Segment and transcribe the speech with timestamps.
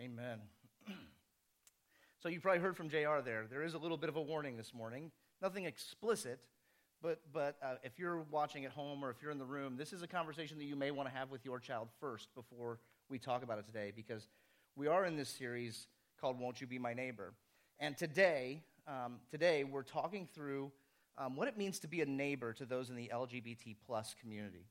[0.00, 0.38] Amen.
[2.22, 3.46] so you probably heard from JR there.
[3.50, 5.10] There is a little bit of a warning this morning.
[5.42, 6.38] Nothing explicit,
[7.02, 9.92] but, but uh, if you're watching at home or if you're in the room, this
[9.92, 13.18] is a conversation that you may want to have with your child first before we
[13.18, 14.28] talk about it today because
[14.76, 15.88] we are in this series
[16.20, 17.32] called Won't You Be My Neighbor.
[17.80, 20.70] And today, um, today we're talking through
[21.16, 24.64] um, what it means to be a neighbor to those in the LGBT plus community.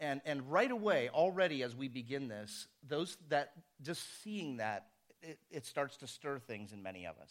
[0.00, 4.86] And, and right away, already as we begin this, those that just seeing that,
[5.22, 7.30] it, it starts to stir things in many of us.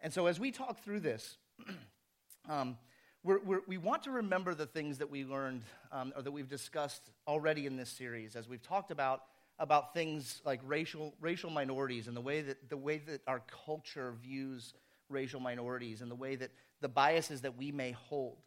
[0.00, 1.38] And so as we talk through this,
[2.48, 2.76] um,
[3.22, 6.48] we're, we're, we want to remember the things that we learned um, or that we've
[6.48, 9.22] discussed already in this series as we've talked about
[9.58, 14.14] about things like racial, racial minorities and the way, that, the way that our culture
[14.22, 14.72] views
[15.10, 18.38] racial minorities and the way that the biases that we may hold.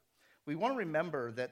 [0.45, 1.51] We want to remember that,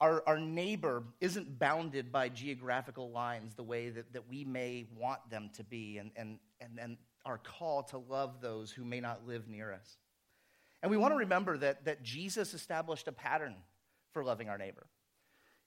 [0.00, 5.20] our, our neighbor isn't bounded by geographical lines the way that, that we may want
[5.30, 9.26] them to be, and, and, and, and our call to love those who may not
[9.26, 9.98] live near us.
[10.82, 13.54] And we want to remember that, that Jesus established a pattern
[14.12, 14.86] for loving our neighbor.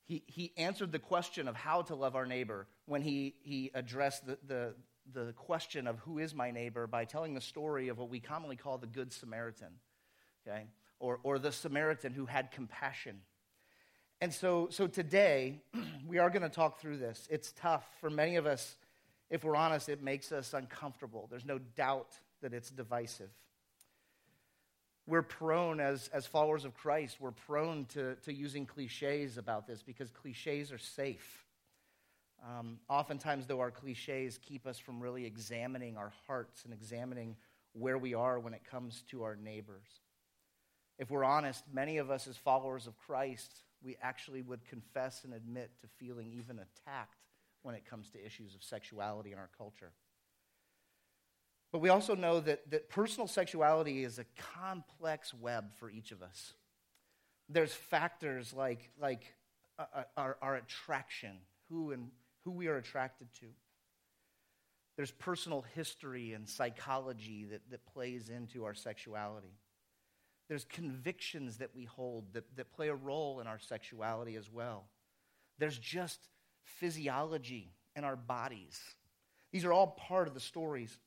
[0.06, 4.26] He, he answered the question of how to love our neighbor when he, he addressed
[4.26, 4.74] the, the,
[5.14, 8.56] the question of who is my neighbor by telling the story of what we commonly
[8.56, 9.76] call the Good Samaritan,
[10.46, 10.66] okay?
[11.00, 13.22] Or, or the Samaritan who had compassion
[14.24, 15.60] and so, so today,
[16.08, 17.28] we are going to talk through this.
[17.30, 17.86] It's tough.
[18.00, 18.78] For many of us,
[19.30, 21.28] if we're honest, it makes us uncomfortable.
[21.30, 22.08] There's no doubt
[22.42, 23.32] that it's divisive.
[25.08, 29.84] We're prone, as, as followers of Christ, we're prone to, to using cliches about this
[29.84, 31.46] because cliches are safe.
[32.48, 37.36] Um, oftentimes, though, our cliches keep us from really examining our hearts and examining
[37.74, 39.90] where we are when it comes to our neighbors.
[40.98, 43.52] If we're honest, many of us, as followers of Christ,
[43.84, 47.18] we actually would confess and admit to feeling even attacked
[47.64, 49.92] when it comes to issues of sexuality in our culture.
[51.72, 54.26] But we also know that, that personal sexuality is a
[54.62, 56.54] complex web for each of us.
[57.50, 59.24] There's factors like, like
[59.80, 61.38] uh, uh our, our attraction,
[61.70, 62.10] who, and,
[62.46, 63.48] who we are attracted to.
[64.98, 69.56] There's personal history and psychology that, that plays into our sexuality.
[70.50, 74.86] There's convictions that we hold that, that play a role in our sexuality as well.
[75.58, 76.20] There's just
[76.64, 78.80] physiology in our bodies.
[79.52, 80.98] These are all part of the stories,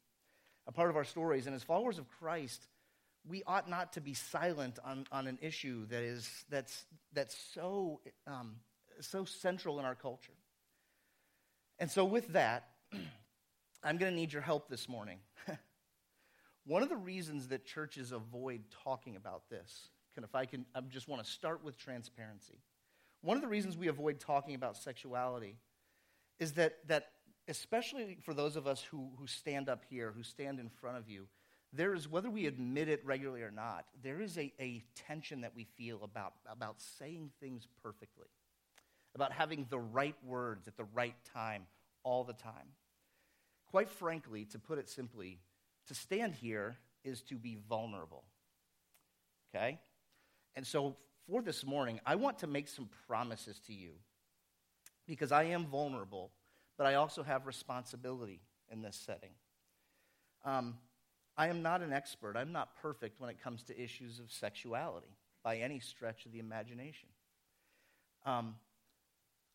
[0.66, 1.46] a part of our stories.
[1.46, 2.66] And as followers of Christ,
[3.28, 8.00] we ought not to be silent on, on an issue that is, that's, that's so,
[8.26, 8.56] um,
[9.00, 10.32] so central in our culture.
[11.78, 12.68] And so, with that,
[13.84, 15.18] I'm going to need your help this morning.
[16.66, 20.80] One of the reasons that churches avoid talking about this, can, if I can, I
[20.80, 22.58] just want to start with transparency.
[23.22, 25.58] One of the reasons we avoid talking about sexuality
[26.40, 27.10] is that, that
[27.46, 31.08] especially for those of us who, who stand up here, who stand in front of
[31.08, 31.28] you,
[31.72, 35.54] there is, whether we admit it regularly or not, there is a, a tension that
[35.54, 38.28] we feel about, about saying things perfectly,
[39.14, 41.66] about having the right words at the right time
[42.02, 42.74] all the time.
[43.70, 45.38] Quite frankly, to put it simply,
[45.86, 48.24] to stand here is to be vulnerable.
[49.54, 49.78] Okay?
[50.54, 50.96] And so
[51.28, 53.92] for this morning, I want to make some promises to you
[55.06, 56.30] because I am vulnerable,
[56.76, 59.30] but I also have responsibility in this setting.
[60.44, 60.78] Um,
[61.36, 62.36] I am not an expert.
[62.36, 66.38] I'm not perfect when it comes to issues of sexuality by any stretch of the
[66.38, 67.08] imagination.
[68.24, 68.56] Um,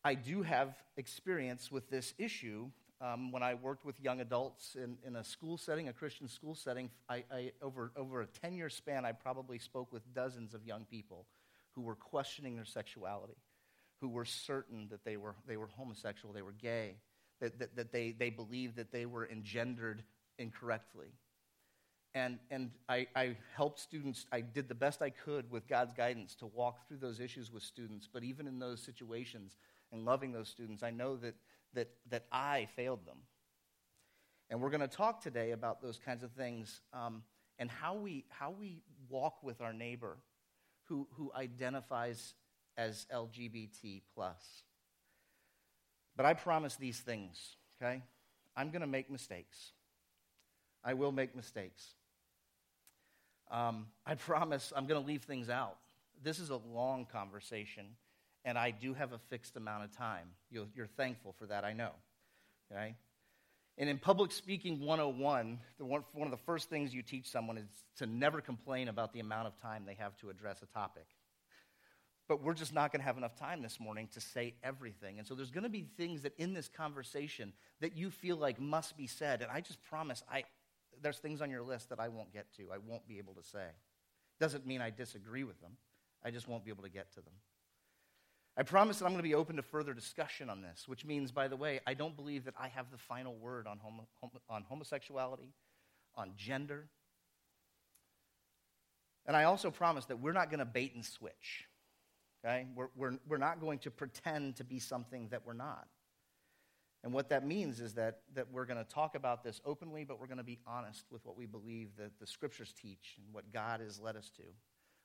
[0.04, 2.70] I do have experience with this issue
[3.02, 6.54] um, when I worked with young adults in, in a school setting, a Christian school
[6.54, 10.64] setting, I, I, over, over a 10 year span, I probably spoke with dozens of
[10.64, 11.26] young people
[11.72, 13.36] who were questioning their sexuality,
[14.00, 16.96] who were certain that they were, they were homosexual, they were gay,
[17.40, 20.04] that, that, that they, they believed that they were engendered
[20.38, 21.08] incorrectly.
[22.14, 26.34] And, and I, I helped students, I did the best I could with God's guidance
[26.36, 28.06] to walk through those issues with students.
[28.12, 29.56] But even in those situations
[29.90, 31.34] and loving those students, I know that
[31.74, 33.18] that, that I failed them.
[34.50, 37.22] And we're going to talk today about those kinds of things um,
[37.58, 40.18] and how we, how we walk with our neighbor
[40.84, 42.34] who, who identifies
[42.76, 44.02] as LGBT.
[46.16, 48.02] But I promise these things, okay?
[48.56, 49.72] I'm going to make mistakes.
[50.84, 51.94] I will make mistakes.
[53.50, 55.76] Um, I promise I'm going to leave things out.
[56.22, 57.86] This is a long conversation,
[58.44, 60.28] and I do have a fixed amount of time.
[60.50, 61.92] you are thankful for that, I know.
[62.70, 62.96] Okay?
[63.78, 67.56] And in Public Speaking 101, the one, one of the first things you teach someone
[67.56, 67.64] is
[67.96, 71.06] to never complain about the amount of time they have to address a topic.
[72.28, 75.18] but we're just not going to have enough time this morning to say everything.
[75.18, 78.60] And so there's going to be things that in this conversation that you feel like
[78.60, 79.42] must be said.
[79.42, 80.44] And I just promise, I,
[81.02, 83.42] there's things on your list that I won't get to, I won't be able to
[83.42, 83.66] say.
[84.38, 85.72] Doesn't mean I disagree with them,
[86.24, 87.34] I just won't be able to get to them.
[88.56, 91.32] I promise that I'm going to be open to further discussion on this, which means,
[91.32, 94.06] by the way, I don't believe that I have the final word on, homo,
[94.50, 95.54] on homosexuality,
[96.16, 96.88] on gender.
[99.24, 101.66] And I also promise that we're not going to bait and switch.
[102.44, 102.66] Okay?
[102.74, 105.86] We're, we're, we're not going to pretend to be something that we're not.
[107.04, 110.20] And what that means is that, that we're going to talk about this openly, but
[110.20, 113.52] we're going to be honest with what we believe that the scriptures teach and what
[113.52, 114.42] God has led us to.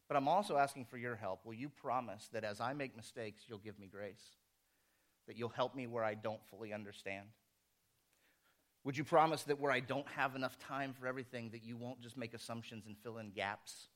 [0.07, 1.45] But I'm also asking for your help.
[1.45, 4.23] Will you promise that as I make mistakes, you'll give me grace?
[5.27, 7.27] That you'll help me where I don't fully understand?
[8.85, 11.99] Would you promise that where I don't have enough time for everything, that you won't
[11.99, 13.89] just make assumptions and fill in gaps?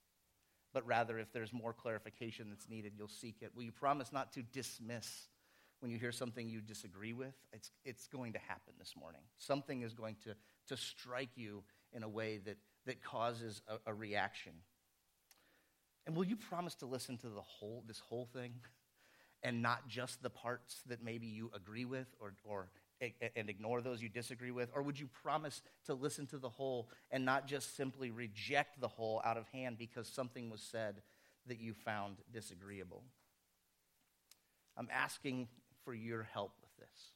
[0.73, 3.51] But rather, if there's more clarification that's needed, you'll seek it.
[3.55, 5.27] Will you promise not to dismiss
[5.79, 7.33] when you hear something you disagree with?
[7.53, 9.21] It's, it's going to happen this morning.
[9.37, 10.35] Something is going to,
[10.67, 11.63] to strike you
[11.93, 14.53] in a way that, that causes a, a reaction.
[16.05, 18.53] And will you promise to listen to the whole, this whole thing
[19.43, 22.69] and not just the parts that maybe you agree with or, or
[23.35, 24.69] and ignore those you disagree with?
[24.75, 28.87] Or would you promise to listen to the whole and not just simply reject the
[28.87, 31.01] whole out of hand because something was said
[31.47, 33.03] that you found disagreeable?
[34.77, 35.47] I'm asking
[35.83, 37.11] for your help with this.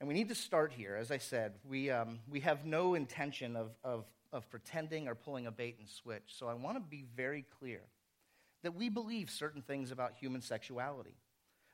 [0.00, 0.96] And we need to start here.
[0.96, 5.46] As I said, we, um, we have no intention of, of, of pretending or pulling
[5.46, 6.22] a bait and switch.
[6.28, 7.80] So I want to be very clear
[8.62, 11.16] that we believe certain things about human sexuality.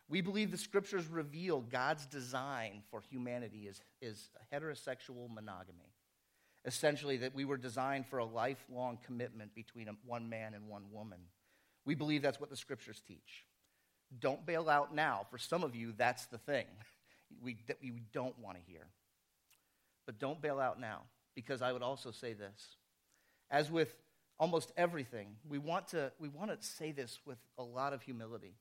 [0.09, 5.93] We believe the scriptures reveal God's design for humanity is, is heterosexual monogamy.
[6.65, 11.19] Essentially, that we were designed for a lifelong commitment between one man and one woman.
[11.85, 13.45] We believe that's what the scriptures teach.
[14.21, 15.27] Don't bail out now.
[15.31, 16.67] For some of you, that's the thing
[17.43, 18.87] we, that we don't want to hear.
[20.07, 21.03] But don't bail out now,
[21.37, 22.77] because I would also say this.
[23.49, 23.95] As with
[24.41, 28.57] almost everything, we want to, we want to say this with a lot of humility.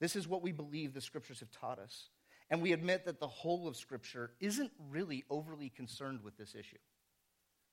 [0.00, 2.08] This is what we believe the scriptures have taught us.
[2.50, 6.78] And we admit that the whole of Scripture isn't really overly concerned with this issue.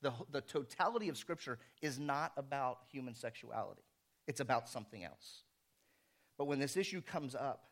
[0.02, 3.82] The, the totality of Scripture is not about human sexuality,
[4.26, 5.42] it's about something else.
[6.36, 7.70] But when this issue comes up,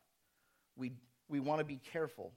[0.77, 0.93] we,
[1.29, 2.33] we want to be careful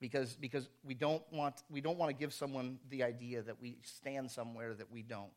[0.00, 3.78] because, because we, don't want, we don't want to give someone the idea that we
[3.82, 5.30] stand somewhere that we don't.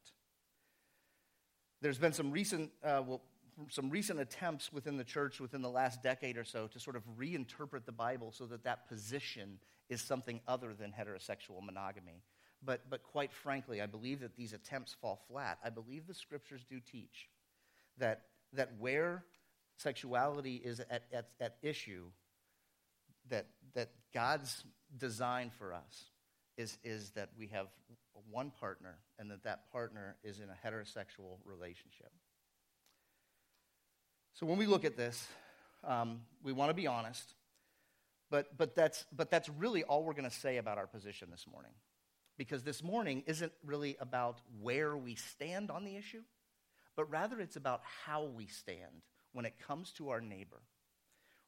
[1.82, 3.22] There's been some recent, uh, well,
[3.70, 7.04] some recent attempts within the church within the last decade or so to sort of
[7.18, 9.60] reinterpret the Bible so that that position
[9.90, 12.24] is something other than heterosexual monogamy.
[12.64, 15.60] But, but quite frankly, I believe that these attempts fall flat.
[15.64, 17.30] I believe the scriptures do teach
[17.98, 19.24] that, that where
[19.78, 22.06] sexuality is at, at, at issue,
[23.30, 24.64] that, that God's
[24.98, 26.06] design for us
[26.58, 27.68] is, is that we have
[28.32, 32.12] one partner and that that partner is in a heterosexual relationship.
[34.34, 35.28] So when we look at this,
[35.84, 37.34] um, we want to be honest,
[38.30, 41.46] but, but, that's, but that's really all we're going to say about our position this
[41.52, 41.72] morning.
[42.38, 46.22] Because this morning isn't really about where we stand on the issue,
[46.96, 49.02] but rather it's about how we stand
[49.34, 50.62] when it comes to our neighbor.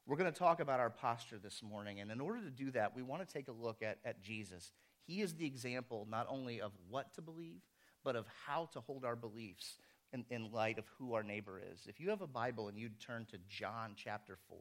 [0.10, 2.96] We're going to talk about our posture this morning, and in order to do that,
[2.96, 4.72] we want to take a look at, at Jesus.
[5.06, 7.62] He is the example not only of what to believe,
[8.04, 9.78] but of how to hold our beliefs
[10.12, 11.86] in, in light of who our neighbor is.
[11.86, 14.58] If you have a Bible and you'd turn to John chapter 4,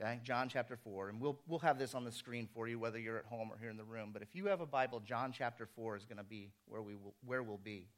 [0.00, 3.00] okay, John chapter 4, and we'll, we'll have this on the screen for you whether
[3.00, 5.32] you're at home or here in the room, but if you have a Bible, John
[5.36, 7.88] chapter 4 is going to be where, we will, where we'll be.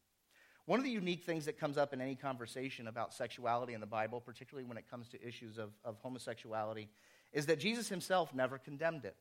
[0.71, 3.89] One of the unique things that comes up in any conversation about sexuality in the
[3.89, 6.89] Bible, particularly when it comes to issues of, of homosexuality,
[7.33, 9.17] is that Jesus himself never condemned it.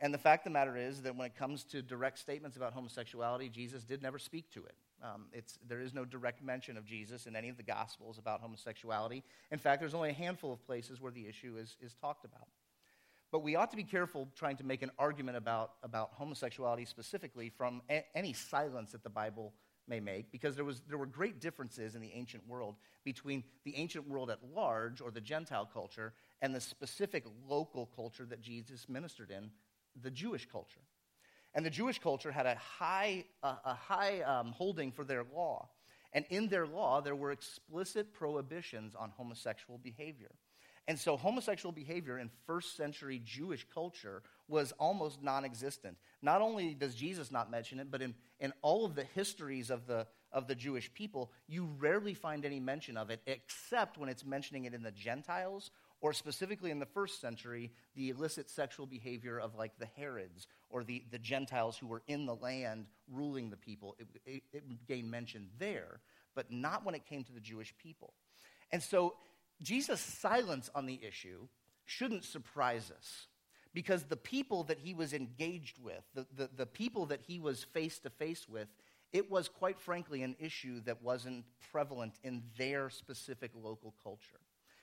[0.00, 2.72] And the fact of the matter is that when it comes to direct statements about
[2.72, 4.76] homosexuality, Jesus did never speak to it.
[5.02, 5.26] Um,
[5.68, 9.22] there is no direct mention of Jesus in any of the Gospels about homosexuality.
[9.52, 12.48] In fact, there's only a handful of places where the issue is, is talked about.
[13.30, 17.50] But we ought to be careful trying to make an argument about, about homosexuality specifically
[17.50, 19.52] from a- any silence that the Bible
[19.88, 23.74] may make, because there, was, there were great differences in the ancient world between the
[23.76, 28.88] ancient world at large, or the Gentile culture, and the specific local culture that Jesus
[28.88, 29.50] ministered in,
[30.02, 30.80] the Jewish culture.
[31.54, 35.68] And the Jewish culture had a high, uh, a high um, holding for their law.
[36.12, 40.30] And in their law, there were explicit prohibitions on homosexual behavior.
[40.88, 45.98] And so homosexual behavior in first century Jewish culture was almost non existent.
[46.22, 49.86] Not only does Jesus not mention it, but in, in all of the histories of
[49.86, 54.24] the, of the Jewish people, you rarely find any mention of it, except when it's
[54.24, 59.38] mentioning it in the Gentiles, or specifically in the first century, the illicit sexual behavior
[59.38, 63.56] of like the Herods or the, the Gentiles who were in the land ruling the
[63.58, 63.94] people.
[63.98, 66.00] It, it, it gained mention there,
[66.34, 68.14] but not when it came to the Jewish people.
[68.70, 69.14] And so
[69.62, 71.48] Jesus' silence on the issue
[71.84, 73.26] shouldn't surprise us
[73.74, 77.64] because the people that he was engaged with, the, the, the people that he was
[77.64, 78.68] face to face with,
[79.12, 84.40] it was quite frankly an issue that wasn't prevalent in their specific local culture.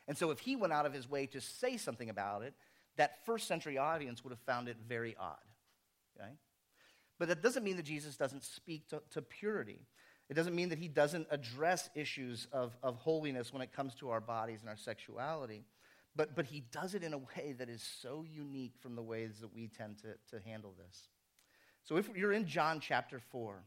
[0.08, 2.54] And so if he went out of his way to say something about it,
[2.98, 5.38] that first century audience would have found it very odd.
[6.20, 6.32] Okay?
[7.18, 9.80] But that doesn't mean that Jesus doesn't speak to, to purity.
[10.30, 14.10] It doesn't mean that he doesn't address issues of, of holiness when it comes to
[14.10, 15.66] our bodies and our sexuality.
[16.16, 19.40] But, but he does it in a way that is so unique from the ways
[19.42, 21.10] that we tend to, to handle this.
[21.84, 23.64] So if you're in John chapter 4,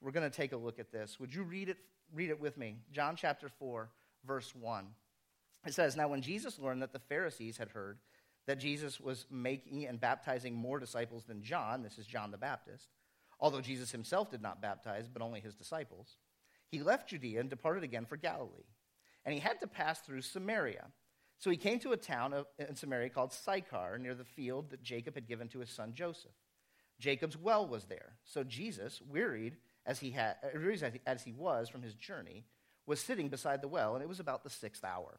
[0.00, 1.20] we're going to take a look at this.
[1.20, 1.78] Would you read it,
[2.12, 2.78] read it with me?
[2.90, 3.88] John chapter 4,
[4.26, 4.86] verse 1.
[5.66, 7.98] It says, Now when Jesus learned that the Pharisees had heard
[8.46, 12.88] that Jesus was making and baptizing more disciples than John, this is John the Baptist,
[13.42, 16.16] although Jesus himself did not baptize, but only his disciples.
[16.68, 18.70] He left Judea and departed again for Galilee.
[19.26, 20.86] And he had to pass through Samaria.
[21.38, 25.16] So he came to a town in Samaria called Sychar, near the field that Jacob
[25.16, 26.30] had given to his son Joseph.
[27.00, 28.12] Jacob's well was there.
[28.24, 30.36] So Jesus, wearied as he, had,
[31.04, 32.44] as he was from his journey,
[32.86, 35.18] was sitting beside the well, and it was about the sixth hour.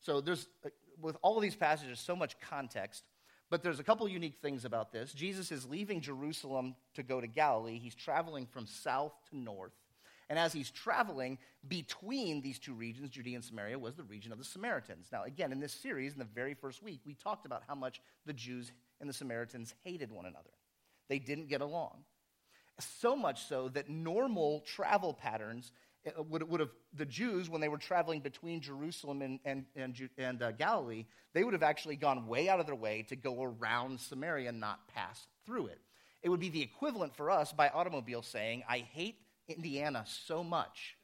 [0.00, 3.04] So there's, uh, with all these passages, so much context.
[3.50, 5.12] But there's a couple unique things about this.
[5.12, 7.78] Jesus is leaving Jerusalem to go to Galilee.
[7.78, 9.72] He's traveling from south to north.
[10.28, 14.38] And as he's traveling between these two regions, Judea and Samaria, was the region of
[14.38, 15.08] the Samaritans.
[15.10, 18.00] Now, again, in this series, in the very first week, we talked about how much
[18.26, 20.50] the Jews and the Samaritans hated one another.
[21.08, 22.04] They didn't get along.
[22.78, 25.72] So much so that normal travel patterns
[26.28, 30.42] would, would have, the Jews, when they were traveling between Jerusalem and, and, and, and
[30.42, 31.04] uh, Galilee,
[31.34, 34.60] they would have actually gone way out of their way to go around Samaria and
[34.60, 35.78] not pass through it.
[36.22, 39.16] It would be the equivalent for us by automobile saying, I hate
[39.48, 40.96] Indiana so much.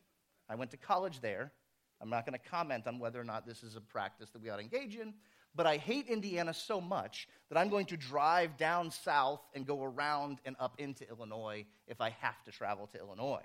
[0.49, 1.53] I went to college there.
[2.01, 4.51] I'm not going to comment on whether or not this is a practice that we
[4.51, 5.15] ought to engage in,
[5.55, 9.83] but I hate Indiana so much that I'm going to drive down south and go
[9.83, 13.45] around and up into Illinois if I have to travel to Illinois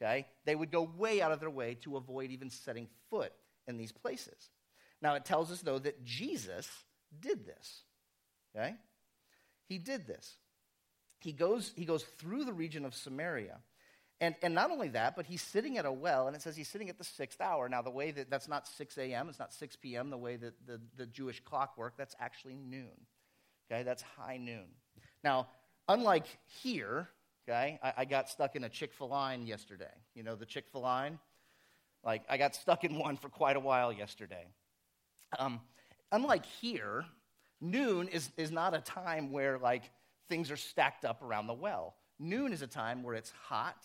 [0.00, 3.32] okay, they would go way out of their way to avoid even setting foot
[3.66, 4.50] in these places.
[5.02, 6.68] Now, it tells us, though, that Jesus
[7.20, 7.82] did this,
[8.54, 8.74] okay?
[9.66, 10.36] He did this.
[11.20, 13.58] He goes, he goes through the region of Samaria.
[14.22, 16.68] And, and not only that, but he's sitting at a well, and it says he's
[16.68, 17.68] sitting at the sixth hour.
[17.68, 20.54] Now, the way that that's not 6 a.m., it's not 6 p.m., the way that
[20.66, 23.06] the, the Jewish clock worked, that's actually noon.
[23.70, 24.66] Okay, that's high noon.
[25.24, 25.48] Now,
[25.88, 26.26] unlike
[26.62, 27.08] here,
[27.48, 27.78] okay?
[27.82, 29.92] I, I got stuck in a Chick fil A line yesterday.
[30.14, 30.82] You know the Chick fil A?
[30.82, 31.18] line.
[32.02, 34.46] Like, I got stuck in one for quite a while yesterday.
[35.38, 35.60] Um,
[36.10, 37.04] unlike here,
[37.60, 39.82] noon is, is not a time where, like,
[40.28, 41.94] things are stacked up around the well.
[42.18, 43.84] Noon is a time where it's hot,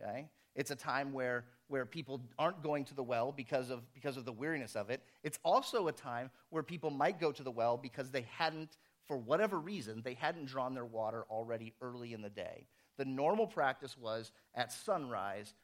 [0.00, 0.28] okay?
[0.54, 4.24] It's a time where, where people aren't going to the well because of, because of
[4.24, 5.02] the weariness of it.
[5.22, 9.16] It's also a time where people might go to the well because they hadn't for
[9.16, 12.66] whatever reason, they hadn't drawn their water already early in the day.
[12.98, 15.54] The normal practice was at sunrise,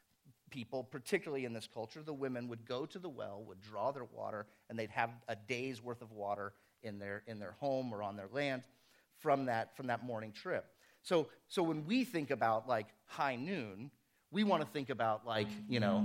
[0.49, 4.05] people, particularly in this culture, the women would go to the well, would draw their
[4.05, 8.03] water, and they'd have a day's worth of water in their, in their home or
[8.03, 8.63] on their land
[9.17, 10.65] from that, from that morning trip.
[11.01, 13.91] So, so when we think about like high noon,
[14.31, 16.03] we want to think about like, you know,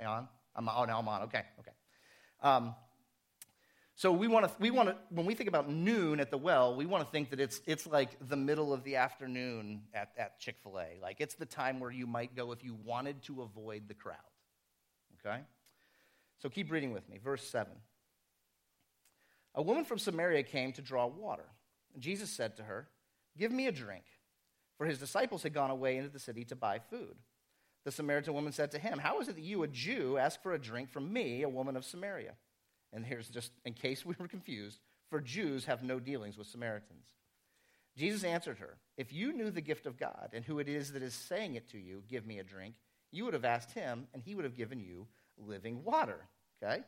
[0.00, 0.28] I on?
[0.54, 1.22] I'm, oh, now I'm on.
[1.22, 1.72] Okay, okay.
[2.42, 2.74] Um,
[3.94, 6.76] so we want to, we want to, when we think about noon at the well,
[6.76, 10.38] we want to think that it's, it's like the middle of the afternoon at, at
[10.38, 11.02] Chick fil A.
[11.02, 14.16] Like it's the time where you might go if you wanted to avoid the crowd.
[15.18, 15.40] Okay?
[16.38, 17.18] So keep reading with me.
[17.18, 17.72] Verse 7.
[19.56, 21.46] A woman from Samaria came to draw water.
[21.92, 22.88] And Jesus said to her,
[23.36, 24.04] Give me a drink.
[24.76, 27.16] For his disciples had gone away into the city to buy food.
[27.84, 30.52] The Samaritan woman said to him, How is it that you, a Jew, ask for
[30.52, 32.34] a drink from me, a woman of Samaria?
[32.92, 34.80] And here's just in case we were confused,
[35.10, 37.06] for Jews have no dealings with Samaritans.
[37.96, 41.02] Jesus answered her, If you knew the gift of God and who it is that
[41.02, 42.74] is saying it to you, Give me a drink,
[43.10, 45.06] you would have asked him, and he would have given you
[45.36, 46.26] living water.
[46.62, 46.82] Okay?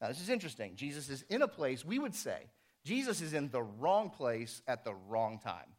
[0.00, 0.76] Now, this is interesting.
[0.76, 2.50] Jesus is in a place, we would say,
[2.84, 5.76] Jesus is in the wrong place at the wrong time.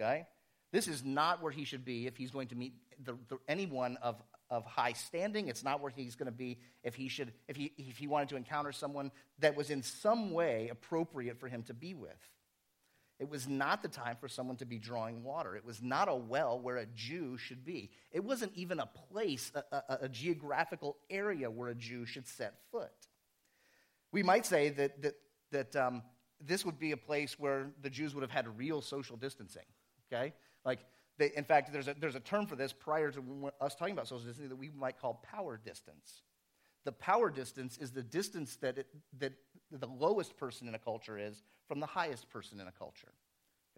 [0.00, 0.26] Okay?
[0.72, 3.96] This is not where he should be if he's going to meet the, the, anyone
[4.02, 5.48] of, of high standing.
[5.48, 8.28] It's not where he's going to be if he, should, if, he, if he wanted
[8.30, 12.10] to encounter someone that was in some way appropriate for him to be with.
[13.18, 15.54] It was not the time for someone to be drawing water.
[15.54, 17.90] It was not a well where a Jew should be.
[18.12, 22.54] It wasn't even a place, a, a, a geographical area where a Jew should set
[22.72, 22.90] foot.
[24.10, 25.14] We might say that, that,
[25.52, 26.02] that um,
[26.40, 29.66] this would be a place where the Jews would have had real social distancing,
[30.10, 30.32] okay?
[30.64, 30.80] Like,
[31.20, 34.24] in fact, there's a, there's a term for this prior to us talking about social
[34.24, 36.22] distancing that we might call power distance.
[36.84, 38.86] The power distance is the distance that, it,
[39.18, 39.32] that
[39.70, 43.12] the lowest person in a culture is from the highest person in a culture.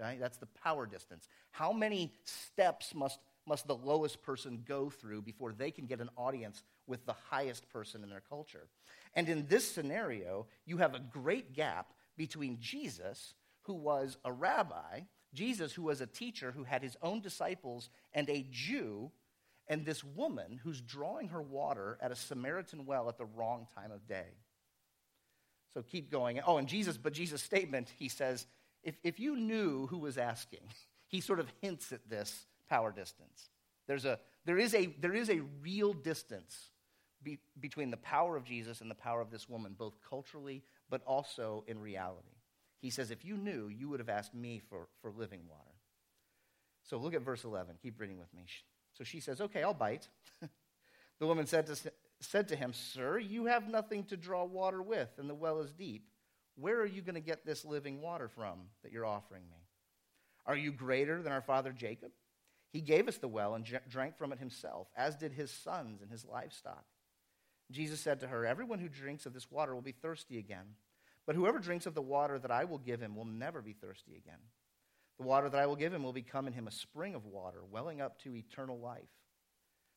[0.00, 0.18] Okay?
[0.20, 1.28] That's the power distance.
[1.50, 6.10] How many steps must, must the lowest person go through before they can get an
[6.16, 8.68] audience with the highest person in their culture?
[9.14, 15.00] And in this scenario, you have a great gap between Jesus, who was a rabbi,
[15.34, 19.10] Jesus, who was a teacher who had his own disciples, and a Jew,
[19.68, 23.90] and this woman who's drawing her water at a Samaritan well at the wrong time
[23.90, 24.26] of day.
[25.72, 26.40] So keep going.
[26.46, 28.46] Oh, and Jesus, but Jesus' statement, he says,
[28.82, 30.60] if, if you knew who was asking,
[31.06, 33.48] he sort of hints at this power distance.
[33.86, 36.70] There's a, there, is a, there is a real distance
[37.22, 41.02] be, between the power of Jesus and the power of this woman, both culturally but
[41.06, 42.31] also in reality.
[42.82, 45.70] He says, If you knew, you would have asked me for, for living water.
[46.82, 47.76] So look at verse 11.
[47.80, 48.44] Keep reading with me.
[48.98, 50.08] So she says, Okay, I'll bite.
[51.20, 51.76] the woman said to,
[52.20, 55.72] said to him, Sir, you have nothing to draw water with, and the well is
[55.72, 56.08] deep.
[56.56, 59.56] Where are you going to get this living water from that you're offering me?
[60.44, 62.10] Are you greater than our father Jacob?
[62.72, 66.10] He gave us the well and drank from it himself, as did his sons and
[66.10, 66.84] his livestock.
[67.70, 70.74] Jesus said to her, Everyone who drinks of this water will be thirsty again.
[71.26, 74.16] But whoever drinks of the water that I will give him will never be thirsty
[74.16, 74.40] again.
[75.18, 77.60] The water that I will give him will become in him a spring of water,
[77.70, 79.08] welling up to eternal life.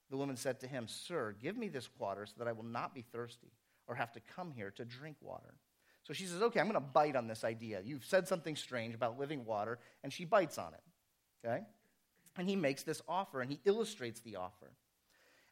[0.09, 2.93] The woman said to him, Sir, give me this water so that I will not
[2.93, 3.51] be thirsty
[3.87, 5.55] or have to come here to drink water.
[6.03, 7.81] So she says, Okay, I'm going to bite on this idea.
[7.83, 11.47] You've said something strange about living water, and she bites on it.
[11.47, 11.63] Okay?
[12.37, 14.71] And he makes this offer, and he illustrates the offer.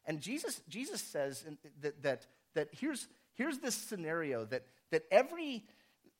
[0.06, 1.44] And Jesus, Jesus says
[1.80, 5.64] that, that, that here's, here's this scenario that, that every,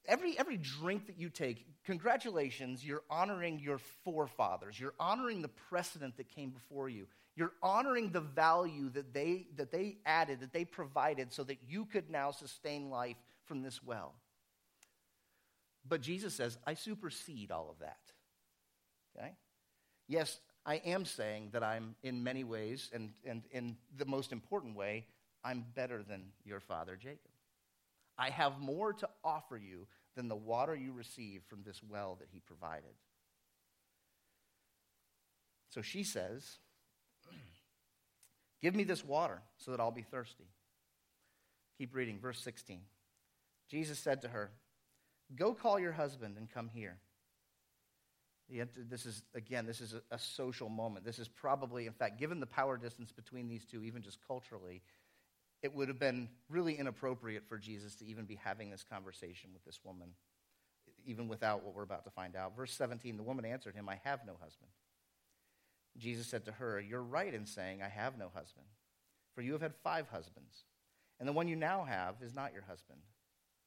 [0.06, 4.78] every, every drink that you take, congratulations, you're honoring your forefathers.
[4.80, 7.06] You're honoring the precedent that came before you.
[7.36, 11.84] You're honoring the value that they, that they added, that they provided, so that you
[11.84, 14.14] could now sustain life from this well.
[15.88, 17.98] But Jesus says, I supersede all of that.
[19.16, 19.30] Okay?
[20.08, 24.74] Yes, I am saying that I'm in many ways, and, and in the most important
[24.74, 25.06] way,
[25.44, 27.33] I'm better than your father Jacob.
[28.18, 32.28] I have more to offer you than the water you receive from this well that
[32.32, 32.94] he provided.
[35.70, 36.58] So she says,
[38.62, 40.46] Give me this water so that I'll be thirsty.
[41.78, 42.80] Keep reading, verse 16.
[43.68, 44.52] Jesus said to her,
[45.34, 46.98] Go call your husband and come here.
[48.48, 51.04] This is, again, this is a, a, social moment.
[51.04, 54.82] This is probably, in fact, given the power distance between these two, even just culturally,
[55.64, 59.64] it would have been really inappropriate for Jesus to even be having this conversation with
[59.64, 60.10] this woman,
[61.06, 62.54] even without what we're about to find out.
[62.54, 64.70] Verse 17 the woman answered him, I have no husband.
[65.96, 68.66] Jesus said to her, You're right in saying, I have no husband,
[69.34, 70.64] for you have had five husbands,
[71.18, 73.00] and the one you now have is not your husband.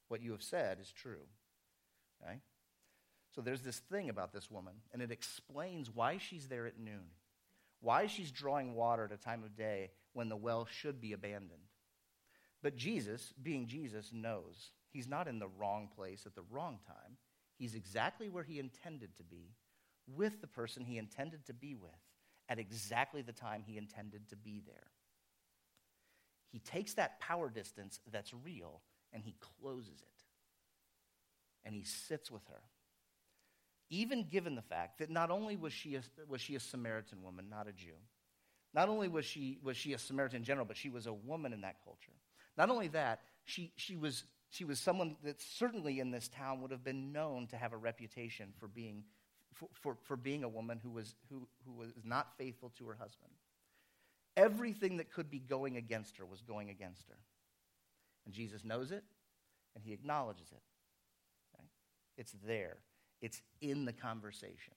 [0.08, 1.26] What you have said is true.
[2.22, 2.42] Okay?
[3.34, 7.10] So there's this thing about this woman, and it explains why she's there at noon,
[7.82, 11.67] why she's drawing water at a time of day when the well should be abandoned.
[12.62, 17.18] But Jesus, being Jesus, knows he's not in the wrong place at the wrong time.
[17.58, 19.56] He's exactly where he intended to be,
[20.08, 21.92] with the person he intended to be with,
[22.50, 24.88] at exactly the time he intended to be there.
[26.52, 30.24] He takes that power distance that's real and he closes it.
[31.66, 32.62] And he sits with her
[33.90, 37.48] even given the fact that not only was she a, was she a Samaritan woman,
[37.50, 37.96] not a Jew,
[38.74, 41.62] not only was she, was she a Samaritan general, but she was a woman in
[41.62, 42.12] that culture.
[42.58, 46.72] Not only that, she, she, was, she was someone that certainly in this town would
[46.72, 49.04] have been known to have a reputation for being,
[49.54, 52.96] for, for, for being a woman who was, who, who was not faithful to her
[52.96, 53.32] husband.
[54.36, 57.18] Everything that could be going against her was going against her.
[58.26, 59.04] And Jesus knows it,
[59.76, 60.62] and he acknowledges it.
[61.54, 61.68] Okay?
[62.18, 62.78] It's there.
[63.22, 64.74] It's in the conversation.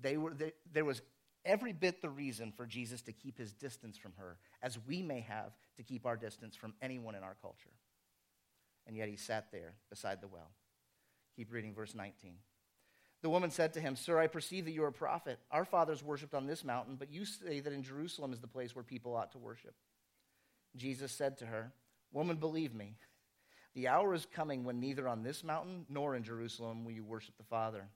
[0.00, 1.00] They were, they, there was
[1.44, 5.20] every bit the reason for Jesus to keep his distance from her, as we may
[5.20, 7.70] have to keep our distance from anyone in our culture.
[8.86, 10.50] And yet he sat there beside the well.
[11.36, 12.34] Keep reading verse 19.
[13.22, 15.38] The woman said to him, Sir, I perceive that you are a prophet.
[15.50, 18.74] Our fathers worshipped on this mountain, but you say that in Jerusalem is the place
[18.74, 19.74] where people ought to worship.
[20.76, 21.72] Jesus said to her,
[22.12, 22.96] Woman, believe me,
[23.74, 27.36] the hour is coming when neither on this mountain nor in Jerusalem will you worship
[27.36, 27.88] the Father.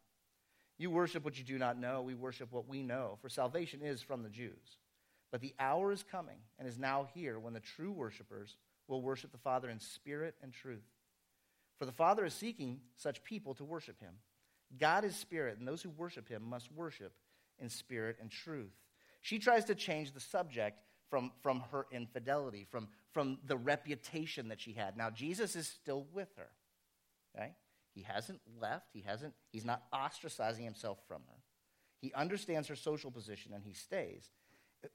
[0.78, 2.02] You worship what you do not know.
[2.02, 4.78] We worship what we know, for salvation is from the Jews.
[5.30, 9.32] But the hour is coming and is now here when the true worshipers will worship
[9.32, 10.86] the Father in spirit and truth.
[11.78, 14.14] For the Father is seeking such people to worship him.
[14.78, 17.12] God is spirit, and those who worship him must worship
[17.58, 18.72] in spirit and truth.
[19.20, 24.60] She tries to change the subject from, from her infidelity, from, from the reputation that
[24.60, 24.96] she had.
[24.96, 26.48] Now, Jesus is still with her.
[27.36, 27.52] Okay?
[27.98, 28.90] He hasn't left.
[28.92, 31.38] He hasn't, he's not ostracizing himself from her.
[32.00, 34.30] He understands her social position and he stays.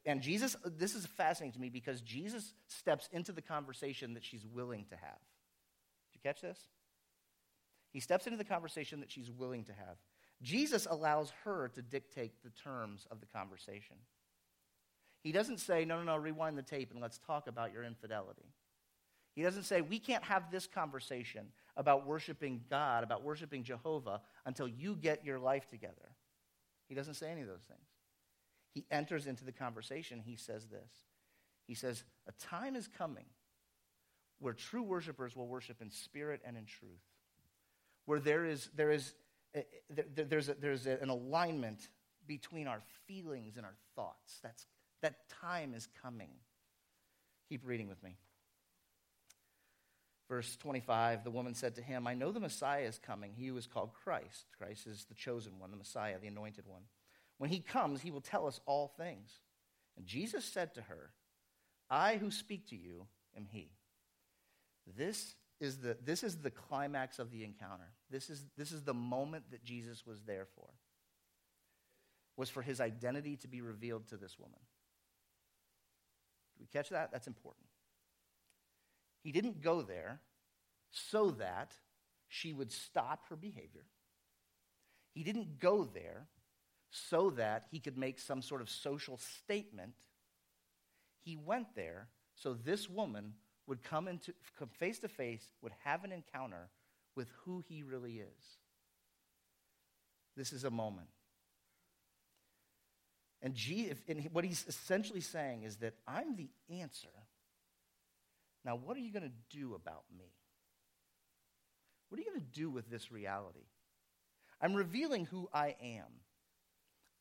[0.05, 4.45] And Jesus, this is fascinating to me because Jesus steps into the conversation that she's
[4.45, 5.19] willing to have.
[6.13, 6.57] Did you catch this?
[7.91, 9.97] He steps into the conversation that she's willing to have.
[10.41, 13.97] Jesus allows her to dictate the terms of the conversation.
[15.23, 18.53] He doesn't say, no, no, no, rewind the tape and let's talk about your infidelity.
[19.35, 24.67] He doesn't say, we can't have this conversation about worshiping God, about worshiping Jehovah, until
[24.67, 26.15] you get your life together.
[26.88, 27.88] He doesn't say any of those things.
[28.73, 30.21] He enters into the conversation.
[30.23, 30.91] He says this
[31.67, 33.25] He says, A time is coming
[34.39, 37.01] where true worshipers will worship in spirit and in truth,
[38.05, 39.13] where there is, there is,
[39.55, 39.62] eh,
[39.97, 41.88] eh, there's, a, there's an alignment
[42.27, 44.39] between our feelings and our thoughts.
[44.43, 44.65] That's,
[45.01, 46.29] that time is coming.
[47.49, 48.17] Keep reading with me.
[50.29, 53.33] Verse 25 The woman said to him, I know the Messiah is coming.
[53.33, 54.45] He who is called Christ.
[54.57, 56.83] Christ is the chosen one, the Messiah, the anointed one.
[57.38, 59.39] When he comes, he will tell us all things.
[59.97, 61.12] And Jesus said to her,
[61.89, 63.71] I who speak to you am he.
[64.97, 67.91] This is the, this is the climax of the encounter.
[68.09, 70.67] This is, this is the moment that Jesus was there for,
[72.36, 74.59] was for his identity to be revealed to this woman.
[76.57, 77.12] Do we catch that?
[77.12, 77.65] That's important.
[79.23, 80.19] He didn't go there
[80.91, 81.73] so that
[82.27, 83.86] she would stop her behavior.
[85.13, 86.27] He didn't go there
[86.91, 89.95] so that he could make some sort of social statement.
[91.23, 93.33] He went there so this woman
[93.67, 96.69] would come into come face to face, would have an encounter
[97.15, 98.57] with who he really is.
[100.36, 101.07] This is a moment.
[103.41, 103.55] And,
[104.07, 107.09] and what he's essentially saying is that I'm the answer
[108.65, 110.32] now, what are you going to do about me?
[112.10, 113.65] What are you going to do with this reality?
[114.62, 116.06] I'm revealing who I am.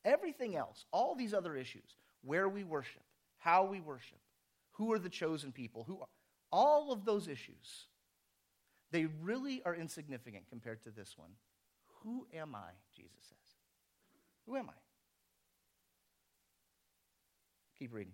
[0.05, 3.03] Everything else, all these other issues, where we worship,
[3.39, 4.19] how we worship,
[4.73, 6.09] who are the chosen people, who are,
[6.51, 7.87] all of those issues,
[8.91, 11.31] they really are insignificant compared to this one.
[12.03, 12.71] Who am I?
[12.95, 13.39] Jesus says.
[14.47, 14.79] Who am I?
[17.79, 18.13] Keep reading.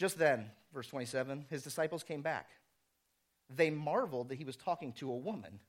[0.00, 2.48] Just then, verse 27, his disciples came back.
[3.54, 5.60] They marveled that he was talking to a woman,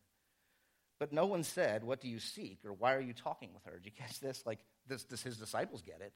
[0.99, 2.59] but no one said, What do you seek?
[2.63, 3.77] or Why are you talking with her?
[3.77, 4.43] Did you catch this?
[4.45, 6.13] Like, this, does his disciples get it?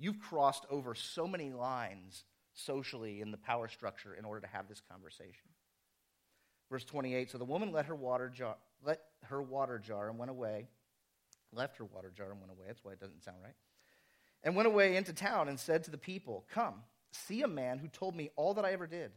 [0.00, 2.24] You've crossed over so many lines
[2.54, 5.46] socially in the power structure in order to have this conversation.
[6.72, 10.32] Verse 28 So the woman let her water jar, let her water jar and went
[10.32, 10.66] away,
[11.52, 12.64] left her water jar and went away.
[12.66, 13.54] That's why it doesn't sound right.
[14.42, 17.88] And went away into town and said to the people, Come See a man who
[17.88, 19.12] told me all that I ever did.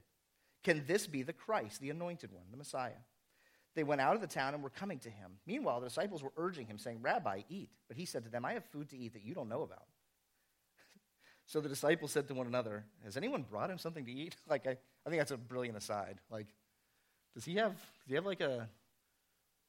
[0.64, 3.02] Can this be the Christ, the anointed one, the Messiah?
[3.74, 5.38] They went out of the town and were coming to him.
[5.48, 7.70] Meanwhile, the disciples were urging him, saying, Rabbi, eat.
[7.88, 9.86] But he said to them, I have food to eat that you don't know about.
[11.46, 14.36] so the disciples said to one another, Has anyone brought him something to eat?
[14.50, 14.72] like, I,
[15.06, 16.20] I think that's a brilliant aside.
[16.30, 16.48] Like,
[17.34, 18.68] does he have, does he have like a,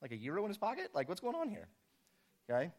[0.00, 0.90] like a euro in his pocket?
[0.92, 1.68] Like, what's going on here?
[2.50, 2.72] Okay?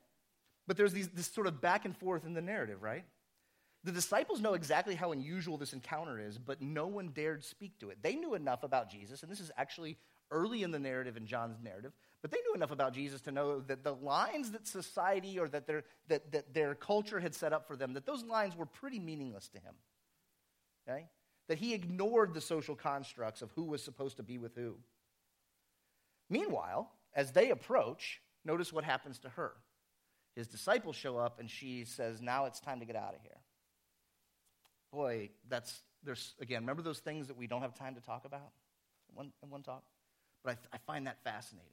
[0.67, 3.05] But there's these, this sort of back and forth in the narrative, right?
[3.83, 7.89] The disciples know exactly how unusual this encounter is, but no one dared speak to
[7.89, 7.97] it.
[8.01, 9.97] They knew enough about Jesus, and this is actually
[10.31, 11.91] early in the narrative, in John's narrative,
[12.21, 15.67] but they knew enough about Jesus to know that the lines that society or that
[15.67, 18.99] their, that, that their culture had set up for them, that those lines were pretty
[18.99, 19.75] meaningless to him.
[20.87, 21.05] Okay?
[21.49, 24.77] That he ignored the social constructs of who was supposed to be with who.
[26.29, 29.51] Meanwhile, as they approach, notice what happens to her.
[30.37, 33.42] His disciples show up, and she says, Now it's time to get out of here
[34.93, 38.51] boy, that's, there's, again, remember those things that we don't have time to talk about
[39.09, 39.83] in one, in one talk?
[40.43, 41.69] But I, I find that fascinating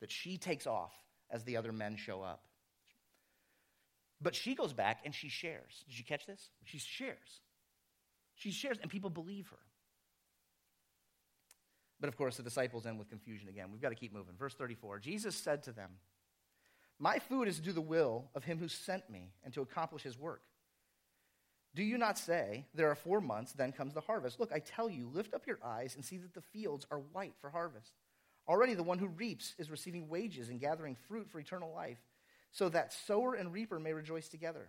[0.00, 0.92] that she takes off
[1.30, 2.44] as the other men show up.
[4.20, 5.84] But she goes back and she shares.
[5.88, 6.50] Did you catch this?
[6.64, 7.40] She shares.
[8.36, 9.58] She shares, and people believe her.
[12.00, 13.68] But of course, the disciples end with confusion again.
[13.72, 14.34] We've got to keep moving.
[14.38, 15.90] Verse 34 Jesus said to them,
[16.98, 20.02] My food is to do the will of him who sent me and to accomplish
[20.02, 20.42] his work.
[21.74, 24.38] Do you not say, There are four months, then comes the harvest?
[24.38, 27.34] Look, I tell you, lift up your eyes and see that the fields are white
[27.40, 27.92] for harvest.
[28.48, 31.98] Already the one who reaps is receiving wages and gathering fruit for eternal life,
[32.52, 34.68] so that sower and reaper may rejoice together.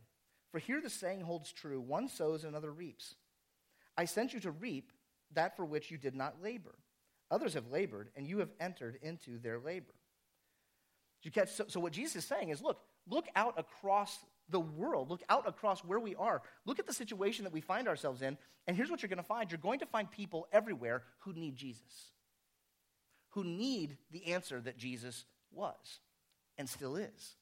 [0.52, 3.15] For here the saying holds true one sows and another reaps.
[3.98, 4.91] I sent you to reap
[5.34, 6.76] that for which you did not labor.
[7.30, 9.94] Others have labored, and you have entered into their labor.
[11.24, 11.50] You catch?
[11.50, 14.18] So, so what Jesus is saying is look, look out across
[14.49, 15.10] the world.
[15.10, 16.41] Look out across where we are.
[16.65, 18.38] Look at the situation that we find ourselves in.
[18.67, 21.55] And here's what you're going to find you're going to find people everywhere who need
[21.55, 22.12] Jesus,
[23.31, 25.99] who need the answer that Jesus was
[26.58, 27.36] and still is.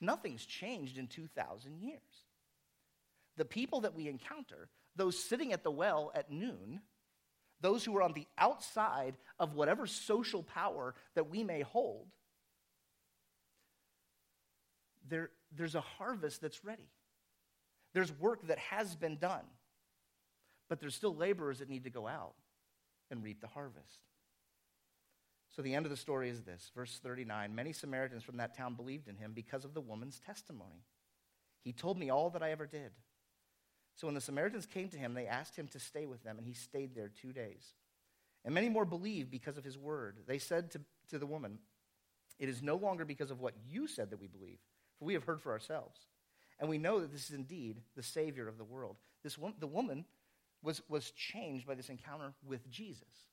[0.00, 2.00] Nothing's changed in 2,000 years.
[3.36, 6.80] The people that we encounter, those sitting at the well at noon,
[7.60, 12.06] those who are on the outside of whatever social power that we may hold,
[15.08, 16.88] there, there's a harvest that's ready.
[17.92, 19.44] There's work that has been done.
[20.68, 22.34] But there's still laborers that need to go out
[23.10, 23.98] and reap the harvest.
[25.54, 28.74] So the end of the story is this verse 39 Many Samaritans from that town
[28.74, 30.84] believed in him because of the woman's testimony.
[31.62, 32.92] He told me all that I ever did.
[33.96, 36.46] So when the Samaritans came to him, they asked him to stay with them, and
[36.46, 37.74] he stayed there two days.
[38.44, 40.18] And many more believed because of his word.
[40.26, 41.58] They said to, to the woman,
[42.38, 44.58] It is no longer because of what you said that we believe,
[45.00, 45.98] for we have heard for ourselves.
[46.60, 48.96] And we know that this is indeed the Savior of the world.
[49.24, 50.04] This the woman
[50.62, 53.24] was, was changed by this encounter with Jesus.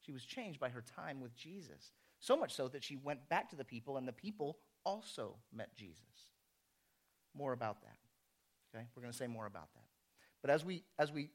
[0.00, 1.90] She was changed by her time with Jesus.
[2.20, 5.74] So much so that she went back to the people, and the people also met
[5.76, 6.02] Jesus.
[7.34, 7.96] More about that.
[8.74, 8.86] Okay?
[8.94, 9.84] We're going to say more about that.
[10.40, 11.30] But as we, as we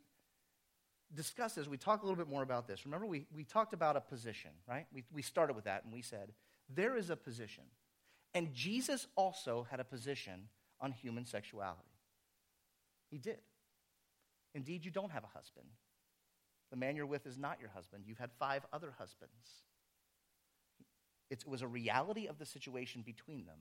[1.14, 2.86] discuss this, we talk a little bit more about this.
[2.86, 4.86] Remember, we, we talked about a position, right?
[4.94, 6.32] We, we started with that, and we said,
[6.74, 7.66] there is a position
[8.34, 10.48] and Jesus also had a position
[10.82, 11.82] on human sexuality.
[13.10, 13.40] He did.
[14.56, 15.68] Indeed, you don't have a husband.
[16.72, 18.04] The man you're with is not your husband.
[18.08, 19.64] You've had five other husbands.
[21.30, 23.60] It was a reality of the situation between them,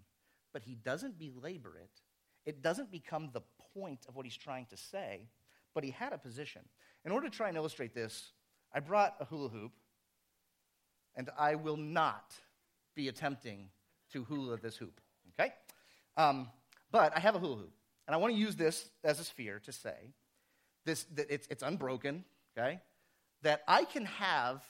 [0.53, 2.01] but he doesn't belabor it.
[2.45, 3.43] It doesn't become the
[3.75, 5.29] point of what he's trying to say,
[5.75, 6.63] but he had a position.
[7.05, 8.33] In order to try and illustrate this,
[8.73, 9.73] I brought a hula hoop,
[11.15, 12.33] and I will not
[12.95, 13.69] be attempting
[14.13, 15.01] to hula this hoop,
[15.39, 15.53] okay?
[16.17, 16.49] Um,
[16.91, 17.73] but I have a hula hoop,
[18.07, 20.13] and I want to use this as a sphere to say
[20.85, 22.25] this, that it's, it's unbroken,
[22.57, 22.81] okay?
[23.43, 24.63] That I can have,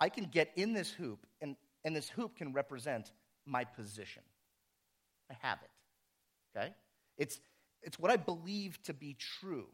[0.00, 3.12] I can get in this hoop, and, and this hoop can represent
[3.44, 4.22] my position.
[5.30, 6.74] I have it, okay?
[7.18, 7.40] It's,
[7.82, 9.66] it's what I believe to be true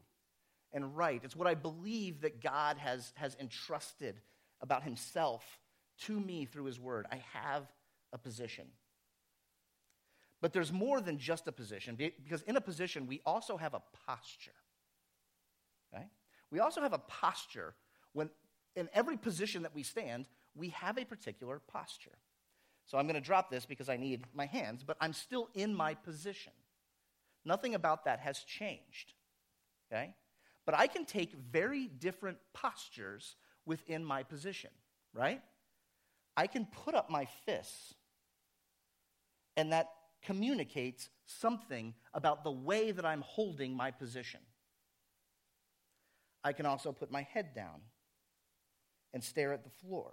[0.73, 1.21] and right.
[1.23, 4.19] It's what I believe that God has, has entrusted
[4.61, 5.43] about himself
[5.99, 7.05] to me through his word.
[7.11, 7.63] I have
[8.11, 8.65] a position.
[10.43, 13.81] But there's more than just a position, because in a position, we also have a
[14.05, 14.51] posture.
[15.95, 16.03] Okay?
[16.51, 17.75] We also have a posture
[18.11, 18.29] when,
[18.75, 22.17] in every position that we stand, we have a particular posture.
[22.85, 25.73] So I'm going to drop this because I need my hands, but I'm still in
[25.73, 26.51] my position.
[27.45, 29.13] Nothing about that has changed.
[29.89, 30.13] Okay?
[30.65, 34.71] But I can take very different postures within my position,
[35.13, 35.41] right?
[36.35, 37.93] I can put up my fists,
[39.55, 39.87] and that
[40.23, 44.39] communicates something about the way that I'm holding my position.
[46.43, 47.81] I can also put my head down
[49.13, 50.11] and stare at the floor.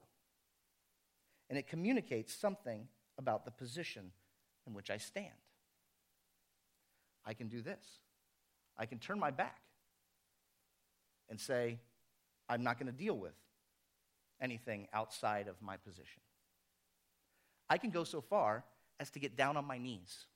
[1.48, 2.86] And it communicates something
[3.18, 4.12] about the position
[4.66, 5.26] in which I stand.
[7.24, 7.84] I can do this.
[8.78, 9.60] I can turn my back
[11.28, 11.78] and say,
[12.48, 13.34] I'm not going to deal with
[14.40, 16.22] anything outside of my position.
[17.68, 18.64] I can go so far
[19.00, 20.26] as to get down on my knees,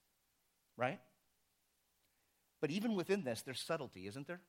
[0.76, 0.98] right?
[2.60, 4.40] But even within this, there's subtlety, isn't there?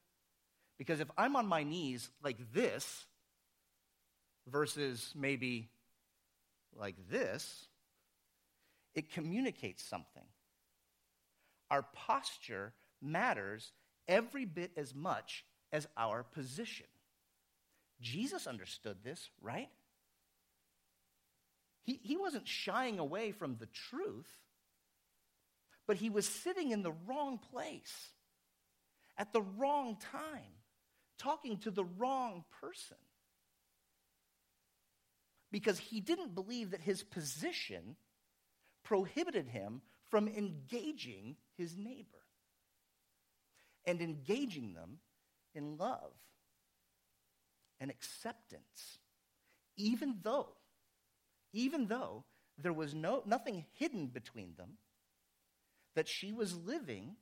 [0.78, 3.06] Because if I'm on my knees like this
[4.47, 5.69] versus maybe
[6.73, 7.67] like this,
[8.95, 10.23] it communicates something.
[11.69, 13.71] Our posture matters
[14.08, 16.86] every bit as much as our position.
[17.99, 19.69] Jesus understood this, right?
[21.86, 24.32] He, he wasn't shying away from the truth,
[25.88, 28.12] but he was sitting in the wrong place
[29.17, 30.60] at the wrong time,
[31.17, 32.98] talking to the wrong person.
[35.52, 37.95] Because he didn't believe that his position
[38.84, 42.19] prohibited him from engaging his neighbor.
[43.86, 44.98] and engaging them
[45.54, 46.12] in love
[47.80, 48.98] and acceptance,
[49.78, 50.50] even though,
[51.56, 52.26] even though
[52.62, 54.78] there was no, nothing hidden between them,
[55.96, 57.15] that she was living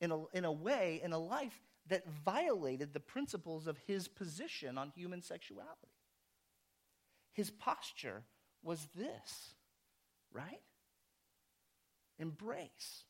[0.00, 4.76] in a, in a way, in a life that violated the principles of his position
[4.76, 5.92] on human sexuality.
[7.32, 8.24] His posture
[8.62, 9.54] was this,
[10.32, 10.60] right?
[12.18, 13.04] Embrace.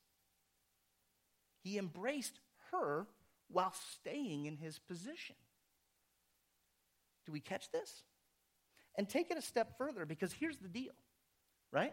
[1.64, 2.38] He embraced
[2.70, 3.06] her
[3.48, 5.36] while staying in his position.
[7.24, 8.02] Do we catch this?
[8.96, 10.92] And take it a step further because here's the deal,
[11.72, 11.92] right?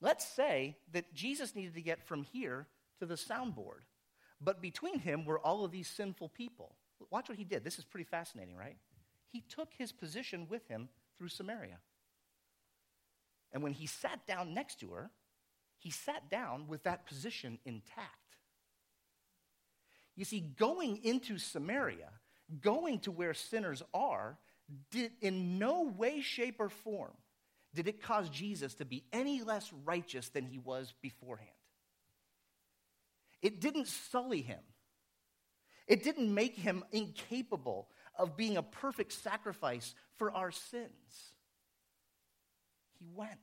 [0.00, 2.66] Let's say that Jesus needed to get from here
[2.98, 3.82] to the soundboard,
[4.40, 6.76] but between him were all of these sinful people.
[7.10, 7.64] Watch what he did.
[7.64, 8.76] This is pretty fascinating, right?
[9.30, 11.78] He took his position with him through Samaria.
[13.52, 15.10] And when he sat down next to her,
[15.78, 18.36] he sat down with that position intact.
[20.14, 22.10] You see, going into Samaria,
[22.60, 24.36] going to where sinners are,
[24.90, 27.12] did in no way, shape, or form
[27.74, 31.50] did it cause Jesus to be any less righteous than he was beforehand.
[33.42, 34.60] It didn't sully him.
[35.86, 41.34] It didn't make him incapable of being a perfect sacrifice for our sins.
[42.98, 43.38] He went.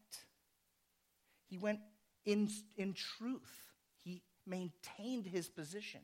[1.49, 1.79] He went
[2.25, 3.73] in, in truth.
[4.03, 6.01] He maintained his position.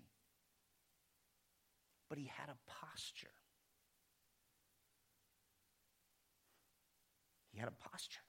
[2.10, 3.28] But he had a posture.
[7.54, 8.20] He had a posture.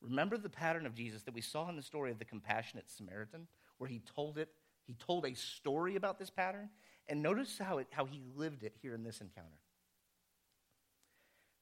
[0.00, 3.46] Remember the pattern of Jesus that we saw in the story of the compassionate Samaritan,
[3.78, 4.48] where he told it,
[4.86, 6.70] he told a story about this pattern?
[7.06, 9.60] And notice how, it, how he lived it here in this encounter.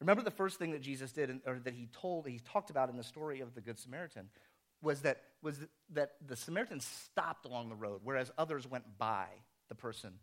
[0.01, 2.97] Remember the first thing that Jesus did, or that he told, he talked about in
[2.97, 4.29] the story of the Good Samaritan,
[4.81, 5.61] was that, was
[5.93, 9.27] that the Samaritan stopped along the road, whereas others went by
[9.69, 10.15] the person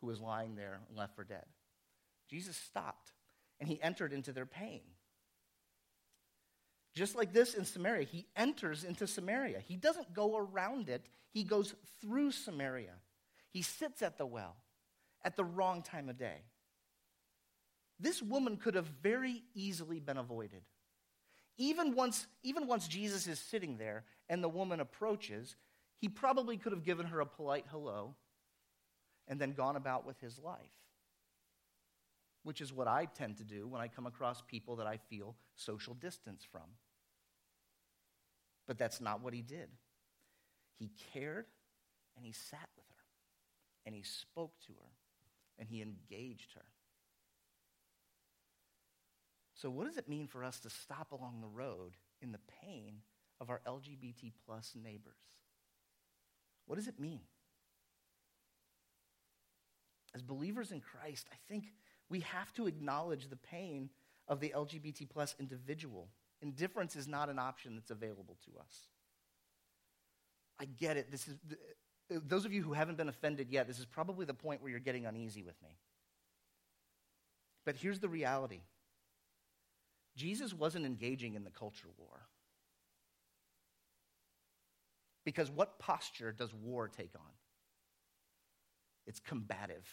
[0.00, 1.44] who was lying there and left for dead.
[2.30, 3.12] Jesus stopped
[3.62, 4.80] and he entered into their pain.
[6.96, 9.60] Just like this in Samaria, he enters into Samaria.
[9.60, 12.94] He doesn't go around it, he goes through Samaria.
[13.52, 14.56] He sits at the well
[15.22, 16.38] at the wrong time of day.
[18.00, 20.62] This woman could have very easily been avoided.
[21.56, 25.54] Even once, even once Jesus is sitting there and the woman approaches,
[25.98, 28.16] he probably could have given her a polite hello
[29.28, 30.81] and then gone about with his life
[32.42, 35.36] which is what I tend to do when I come across people that I feel
[35.54, 36.62] social distance from.
[38.66, 39.68] But that's not what he did.
[40.78, 41.46] He cared
[42.16, 43.04] and he sat with her
[43.86, 44.92] and he spoke to her
[45.58, 46.64] and he engaged her.
[49.54, 53.02] So, what does it mean for us to stop along the road in the pain
[53.40, 55.14] of our LGBT plus neighbors?
[56.66, 57.20] What does it mean?
[60.14, 61.66] As believers in Christ, I think
[62.08, 63.90] we have to acknowledge the pain
[64.28, 66.08] of the LGBT plus individual.
[66.40, 68.88] Indifference is not an option that's available to us.
[70.60, 71.10] I get it.
[71.10, 71.36] This is
[72.12, 74.70] uh, those of you who haven't been offended yet, this is probably the point where
[74.70, 75.70] you're getting uneasy with me.
[77.64, 78.60] But here's the reality.
[80.16, 82.20] Jesus wasn't engaging in the culture war.
[85.24, 87.32] Because what posture does war take on?
[89.06, 89.86] It's combative.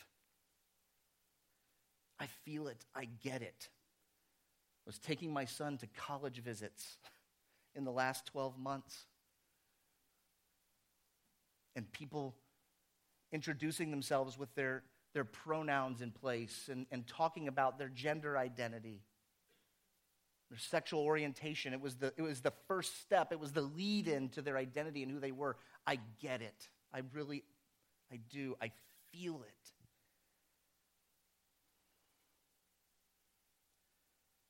[2.19, 2.85] I feel it.
[2.95, 3.69] I get it.
[3.69, 6.97] I was taking my son to college visits
[7.75, 9.05] in the last 12 months.
[11.75, 12.35] And people
[13.31, 19.03] introducing themselves with their, their pronouns in place and, and talking about their gender identity,
[20.49, 21.73] their sexual orientation.
[21.73, 24.57] It was, the, it was the first step, it was the lead in to their
[24.57, 25.55] identity and who they were.
[25.85, 26.67] I get it.
[26.93, 27.43] I really,
[28.11, 28.55] I do.
[28.61, 28.71] I
[29.11, 29.78] feel it.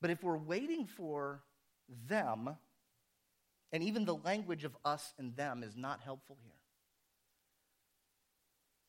[0.02, 1.42] But if we're waiting for
[2.08, 2.56] them,
[3.72, 6.54] and even the language of us and them is not helpful here.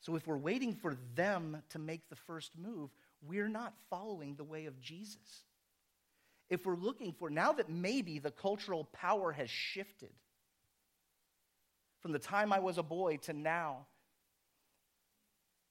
[0.01, 2.89] So if we're waiting for them to make the first move,
[3.21, 5.45] we're not following the way of Jesus.
[6.49, 10.11] If we're looking for, now that maybe the cultural power has shifted
[12.01, 13.85] from the time I was a boy to now,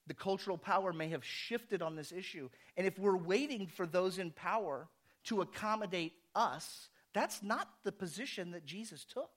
[0.06, 2.48] the cultural power may have shifted on this issue.
[2.76, 4.88] And if we're waiting for those in power
[5.24, 9.30] to accommodate us, that's not the position that Jesus took.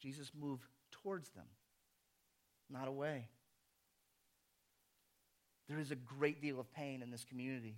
[0.00, 1.46] Jesus moved towards them,
[2.70, 3.28] not away.
[5.68, 7.76] There is a great deal of pain in this community.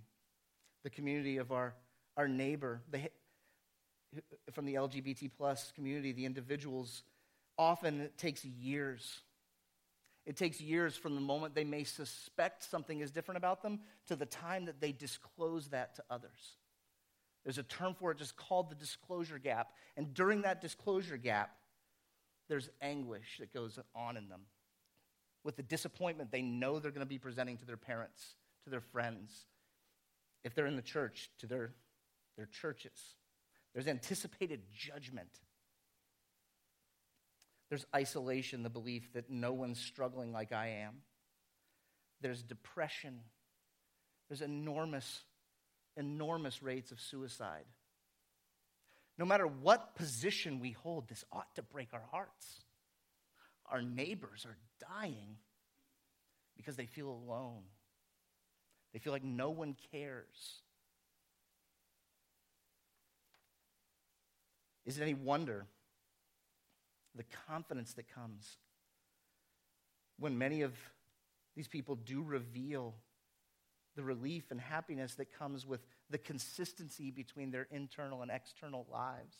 [0.83, 1.73] The community of our,
[2.17, 2.81] our neighbor,
[4.51, 7.03] from the LGBT plus community, the individuals
[7.57, 9.21] often it takes years.
[10.27, 14.15] It takes years from the moment they may suspect something is different about them to
[14.17, 16.57] the time that they disclose that to others.
[17.45, 19.71] There's a term for it just called the disclosure gap.
[19.95, 21.55] And during that disclosure gap,
[22.49, 24.41] there's anguish that goes on in them.
[25.45, 28.81] With the disappointment they know they're going to be presenting to their parents, to their
[28.81, 29.45] friends,
[30.43, 31.71] if they're in the church, to their,
[32.35, 33.15] their churches.
[33.73, 35.39] There's anticipated judgment.
[37.69, 41.01] There's isolation, the belief that no one's struggling like I am.
[42.21, 43.19] There's depression.
[44.29, 45.23] There's enormous
[45.97, 47.65] enormous rates of suicide.
[49.17, 52.61] No matter what position we hold, this ought to break our hearts.
[53.65, 55.37] Our neighbors are dying
[56.55, 57.63] because they feel alone.
[58.93, 60.61] They feel like no one cares.
[64.85, 65.65] Is it any wonder
[67.17, 68.57] the confidence that comes
[70.19, 70.73] when many of
[71.55, 72.95] these people do reveal
[73.95, 79.35] the relief and happiness that comes with the consistency between their internal and external lives.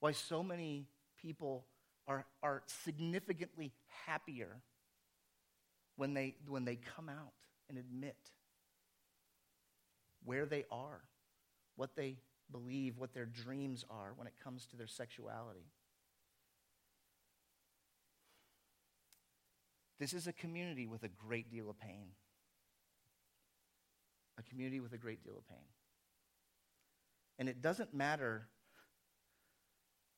[0.00, 0.88] Why so many
[1.22, 1.64] people
[2.06, 3.72] are, are significantly
[4.06, 4.60] happier
[5.96, 7.32] when they, when they come out
[7.68, 8.16] and admit
[10.24, 11.00] where they are,
[11.76, 12.16] what they
[12.50, 15.66] believe, what their dreams are when it comes to their sexuality.
[19.98, 22.08] This is a community with a great deal of pain
[24.38, 25.66] a community with a great deal of pain.
[27.38, 28.48] And it doesn't matter,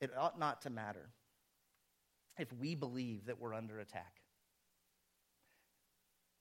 [0.01, 1.11] it ought not to matter
[2.39, 4.21] if we believe that we're under attack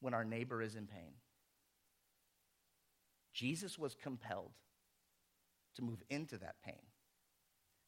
[0.02, 1.14] when our neighbor is in pain.
[3.34, 4.52] Jesus was compelled
[5.76, 6.82] to move into that pain.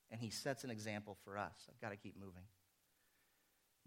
[0.09, 1.67] And he sets an example for us.
[1.69, 2.43] I've got to keep moving.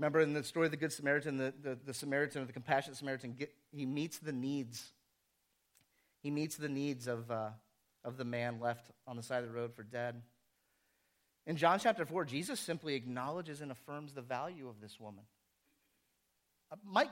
[0.00, 3.34] Remember in the story of the Good Samaritan, the, the, the Samaritan, the compassionate Samaritan,
[3.34, 4.92] get, he meets the needs
[6.22, 7.50] he meets the needs of, uh,
[8.02, 10.22] of the man left on the side of the road for dead.
[11.46, 15.24] In John chapter 4, Jesus simply acknowledges and affirms the value of this woman.
[16.70, 17.10] Uh, Mike,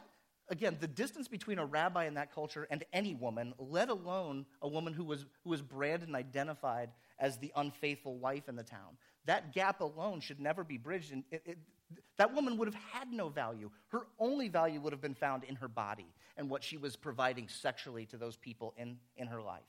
[0.50, 4.68] again, the distance between a rabbi in that culture and any woman, let alone a
[4.68, 8.98] woman who was, who was branded and identified as the unfaithful wife in the town,
[9.24, 11.12] that gap alone should never be bridged.
[11.12, 11.58] And it, it,
[12.18, 13.70] that woman would have had no value.
[13.88, 17.48] Her only value would have been found in her body and what she was providing
[17.48, 19.62] sexually to those people in, in her life.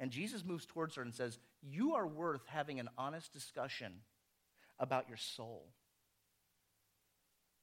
[0.00, 3.92] And Jesus moves towards her and says, You are worth having an honest discussion
[4.78, 5.68] about your soul,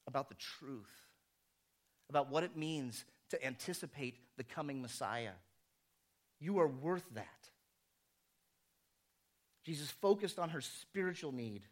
[0.07, 0.89] about the truth,
[2.09, 5.33] about what it means to anticipate the coming Messiah.
[6.39, 7.27] You are worth that.
[9.65, 11.63] Jesus focused on her spiritual need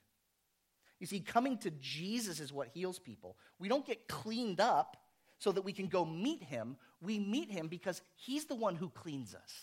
[1.00, 3.38] you see, coming to Jesus is what heals people.
[3.60, 4.98] We don't get cleaned up
[5.38, 6.78] so that we can go meet him.
[7.02, 9.54] We meet him because he's the one who cleans us.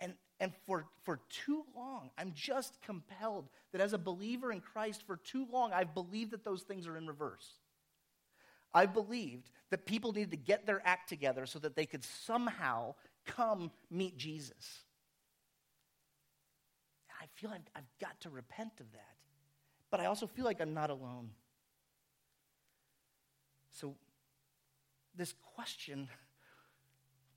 [0.00, 5.04] And, and for, for too long, I'm just compelled that as a believer in Christ,
[5.06, 7.48] for too long, I've believed that those things are in reverse.
[8.74, 12.94] I've believed that people needed to get their act together so that they could somehow
[13.26, 14.82] come meet Jesus.
[17.20, 19.21] I feel I've, I've got to repent of that
[19.92, 21.28] but I also feel like I'm not alone.
[23.70, 23.94] So,
[25.14, 26.08] this question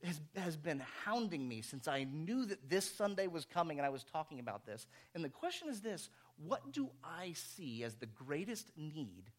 [0.02, 3.90] has, has been hounding me since I knew that this Sunday was coming and I
[3.90, 4.88] was talking about this.
[5.14, 9.32] And the question is this What do I see as the greatest need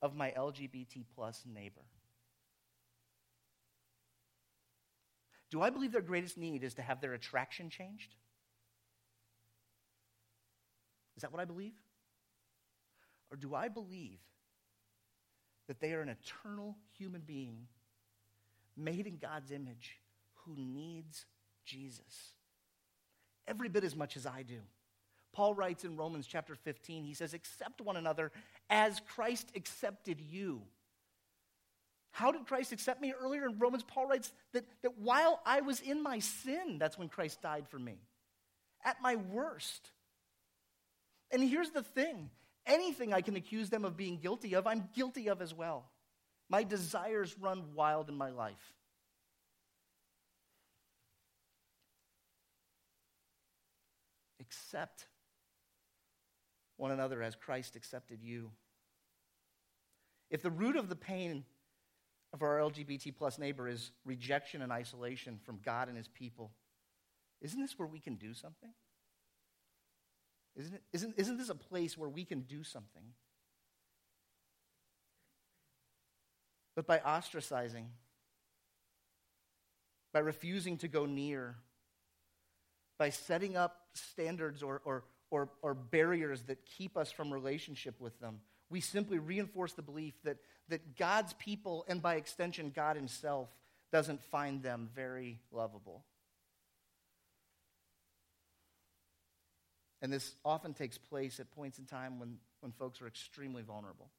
[0.00, 1.82] of my LGBT plus neighbor?
[5.50, 8.14] Do I believe their greatest need is to have their attraction changed?
[11.14, 11.74] Is that what I believe?
[13.34, 14.20] Or do I believe
[15.66, 17.66] that they are an eternal human being
[18.76, 19.98] made in God's image
[20.44, 21.26] who needs
[21.64, 22.34] Jesus?
[23.48, 24.60] Every bit as much as I do.
[25.32, 28.30] Paul writes in Romans chapter 15, he says, Accept one another
[28.70, 30.62] as Christ accepted you.
[32.12, 33.14] How did Christ accept me?
[33.20, 37.08] Earlier in Romans, Paul writes that, that while I was in my sin, that's when
[37.08, 37.98] Christ died for me.
[38.84, 39.90] At my worst.
[41.32, 42.30] And here's the thing
[42.66, 45.90] Anything I can accuse them of being guilty of, I'm guilty of as well.
[46.48, 48.72] My desires run wild in my life.
[54.40, 55.06] Accept
[56.76, 58.50] one another as Christ accepted you.
[60.30, 61.44] If the root of the pain
[62.32, 66.50] of our LGBT plus neighbor is rejection and isolation from God and his people,
[67.40, 68.70] isn't this where we can do something?
[70.56, 73.02] Isn't, it, isn't, isn't this a place where we can do something?
[76.76, 77.86] But by ostracizing,
[80.12, 81.56] by refusing to go near,
[82.98, 88.18] by setting up standards or, or, or, or barriers that keep us from relationship with
[88.20, 88.40] them,
[88.70, 90.38] we simply reinforce the belief that,
[90.68, 93.48] that God's people, and by extension, God Himself,
[93.92, 96.04] doesn't find them very lovable.
[100.04, 104.10] And this often takes place at points in time when, when folks are extremely vulnerable.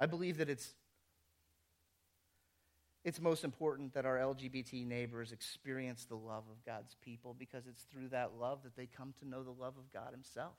[0.00, 0.74] I believe that it's,
[3.04, 7.84] it's most important that our LGBT neighbors experience the love of God's people because it's
[7.84, 10.56] through that love that they come to know the love of God Himself.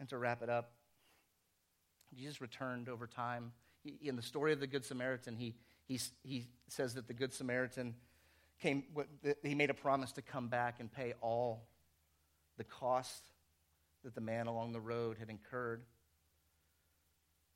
[0.00, 0.72] And to wrap it up,
[2.16, 3.52] Jesus returned over time
[4.02, 5.54] in the story of the Good Samaritan, he,
[5.86, 7.94] he, he says that the Good Samaritan
[8.60, 8.84] came,
[9.42, 11.66] he made a promise to come back and pay all
[12.58, 13.22] the cost
[14.04, 15.82] that the man along the road had incurred.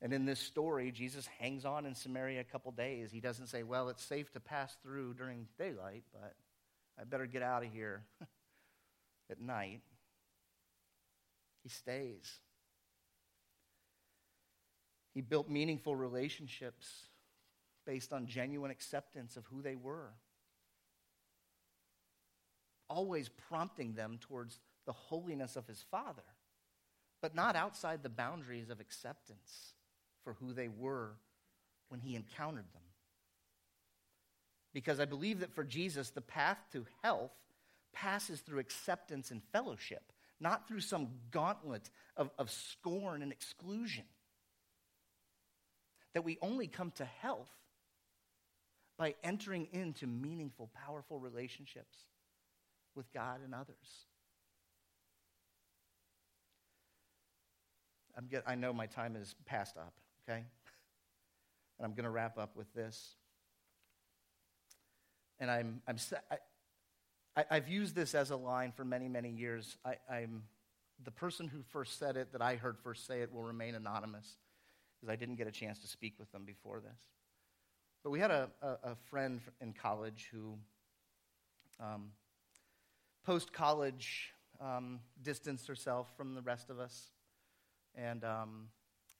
[0.01, 3.11] And in this story, Jesus hangs on in Samaria a couple days.
[3.11, 6.35] He doesn't say, Well, it's safe to pass through during daylight, but
[6.99, 8.03] I better get out of here
[9.31, 9.81] at night.
[11.63, 12.39] He stays.
[15.15, 17.07] He built meaningful relationships
[17.85, 20.09] based on genuine acceptance of who they were,
[22.89, 26.21] always prompting them towards the holiness of his Father,
[27.21, 29.73] but not outside the boundaries of acceptance
[30.25, 31.13] for who they were
[31.87, 32.81] when he encountered them.
[34.73, 37.31] Because I believe that for Jesus, the path to health
[37.93, 40.11] passes through acceptance and fellowship,
[40.41, 44.03] not through some gauntlet of, of scorn and exclusion
[46.15, 47.51] that we only come to health
[48.97, 51.97] by entering into meaningful, powerful relationships
[52.95, 54.05] with God and others.
[58.17, 59.93] I'm get, I know my time is passed up,
[60.23, 60.45] okay?
[61.77, 63.15] And I'm going to wrap up with this.
[65.37, 65.97] And I'm, I'm,
[67.35, 69.75] I, have used this as a line for many, many years.
[69.83, 70.43] I, I'm
[71.03, 74.37] the person who first said it, that I heard first say it, will remain anonymous
[75.05, 76.99] because I didn't get a chance to speak with them before this.
[78.03, 80.57] But we had a, a, a friend in college who,
[81.79, 82.11] um,
[83.23, 84.31] post college,
[84.61, 87.11] um, distanced herself from the rest of us.
[87.95, 88.67] And, um,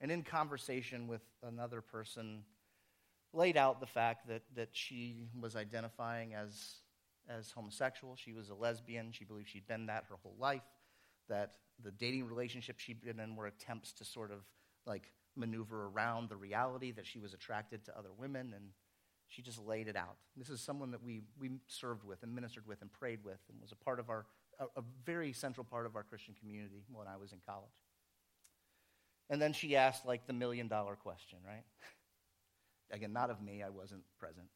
[0.02, 2.44] and in conversation with another person,
[3.34, 6.76] laid out the fact that, that she was identifying as,
[7.30, 8.16] as homosexual.
[8.16, 9.12] She was a lesbian.
[9.12, 10.64] She believed she'd been that her whole life.
[11.28, 14.40] That the dating relationship she'd been in were attempts to sort of
[14.86, 18.66] like maneuver around the reality that she was attracted to other women, and
[19.28, 20.16] she just laid it out.
[20.36, 23.60] This is someone that we, we served with and ministered with and prayed with and
[23.62, 24.26] was a part of our,
[24.60, 27.70] a, a very central part of our Christian community when I was in college.
[29.30, 31.64] And then she asked, like, the million dollar question, right?
[32.92, 34.48] Again, not of me, I wasn't present.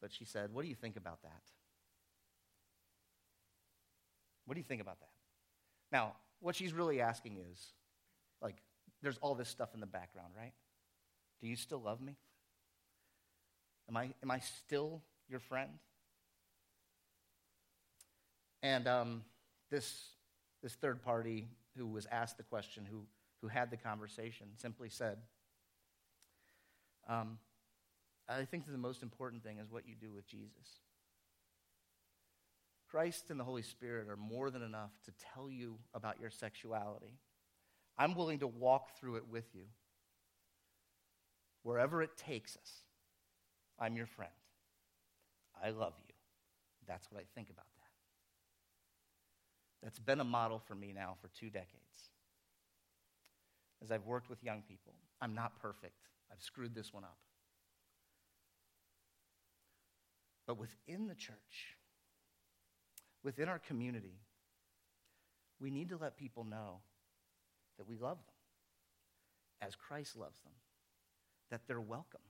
[0.00, 1.42] But she said, What do you think about that?
[4.46, 5.10] What do you think about that?
[5.92, 7.74] Now, what she's really asking is,
[9.02, 10.52] there's all this stuff in the background, right?
[11.40, 12.16] Do you still love me?
[13.88, 15.70] Am I, am I still your friend?
[18.62, 19.22] And um,
[19.70, 20.10] this,
[20.62, 23.06] this third party who was asked the question, who,
[23.40, 25.18] who had the conversation, simply said,
[27.08, 27.38] um,
[28.28, 30.78] I think that the most important thing is what you do with Jesus.
[32.90, 37.14] Christ and the Holy Spirit are more than enough to tell you about your sexuality
[38.00, 39.64] I'm willing to walk through it with you.
[41.64, 42.72] Wherever it takes us,
[43.78, 44.32] I'm your friend.
[45.62, 46.14] I love you.
[46.88, 47.90] That's what I think about that.
[49.82, 52.08] That's been a model for me now for two decades.
[53.82, 56.08] As I've worked with young people, I'm not perfect.
[56.32, 57.18] I've screwed this one up.
[60.46, 61.76] But within the church,
[63.22, 64.22] within our community,
[65.60, 66.78] we need to let people know
[67.80, 70.52] that we love them as Christ loves them,
[71.50, 72.20] that they're welcome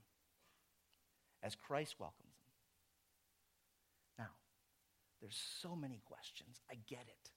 [1.42, 4.26] as Christ welcomes them.
[4.26, 4.30] Now,
[5.20, 6.60] there's so many questions.
[6.70, 7.30] I get it.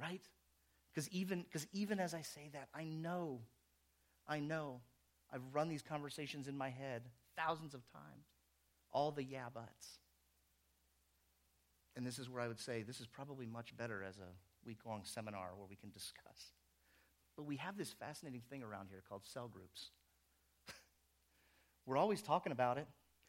[0.00, 0.22] Right?
[0.92, 3.40] Because even, because even as I say that, I know,
[4.26, 4.80] I know,
[5.30, 7.02] I've run these conversations in my head
[7.36, 8.28] thousands of times.
[8.92, 9.98] All the yeah buts.
[11.96, 14.32] And this is where I would say this is probably much better as a
[14.64, 16.54] week long seminar where we can discuss.
[17.36, 19.90] But we have this fascinating thing around here called cell groups,
[21.86, 22.86] We're always talking about it.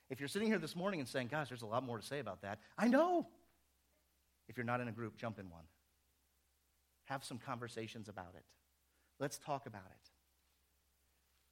[0.10, 2.20] If you're sitting here this morning and saying, gosh, there's a lot more to say
[2.20, 3.28] about that, I know.
[4.47, 5.64] If you're not in a group, jump in one.
[7.06, 8.43] Have some conversations about it.
[9.20, 10.10] Let's talk about it.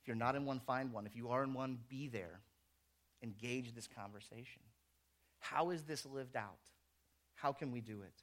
[0.01, 1.05] If you're not in one, find one.
[1.05, 2.41] If you are in one, be there.
[3.23, 4.61] Engage this conversation.
[5.39, 6.59] How is this lived out?
[7.35, 8.13] How can we do it?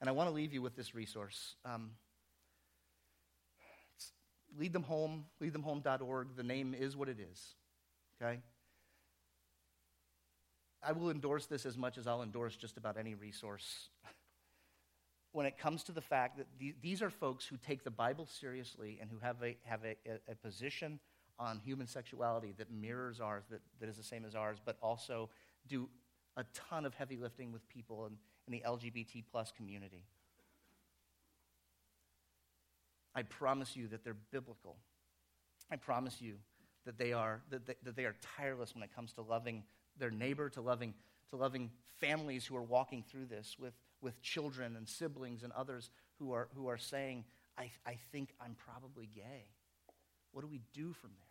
[0.00, 1.56] And I want to leave you with this resource.
[1.64, 1.90] Um,
[4.58, 6.36] lead them home, leadthemhome.org.
[6.36, 7.54] The name is what it is.
[8.20, 8.40] Okay?
[10.82, 13.90] I will endorse this as much as I'll endorse just about any resource.
[15.32, 16.46] when it comes to the fact that
[16.82, 19.96] these are folks who take the Bible seriously and who have a, have a,
[20.28, 20.98] a, position
[21.38, 25.30] on human sexuality that mirrors ours, that, that is the same as ours, but also
[25.68, 25.88] do
[26.36, 30.04] a ton of heavy lifting with people in, in the LGBT plus community.
[33.14, 34.76] I promise you that they're biblical.
[35.70, 36.34] I promise you
[36.86, 39.64] that they are, that they, that they are tireless when it comes to loving
[39.98, 40.94] their neighbor, to loving,
[41.30, 45.90] to loving families who are walking through this with, with children and siblings and others
[46.18, 47.24] who are, who are saying,
[47.58, 49.50] I, I think I'm probably gay.
[50.32, 51.26] What do we do from there?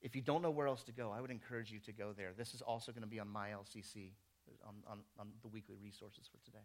[0.00, 2.30] If you don't know where else to go, I would encourage you to go there.
[2.36, 4.12] This is also going to be on my LCC,
[4.66, 6.64] on, on, on the weekly resources for today.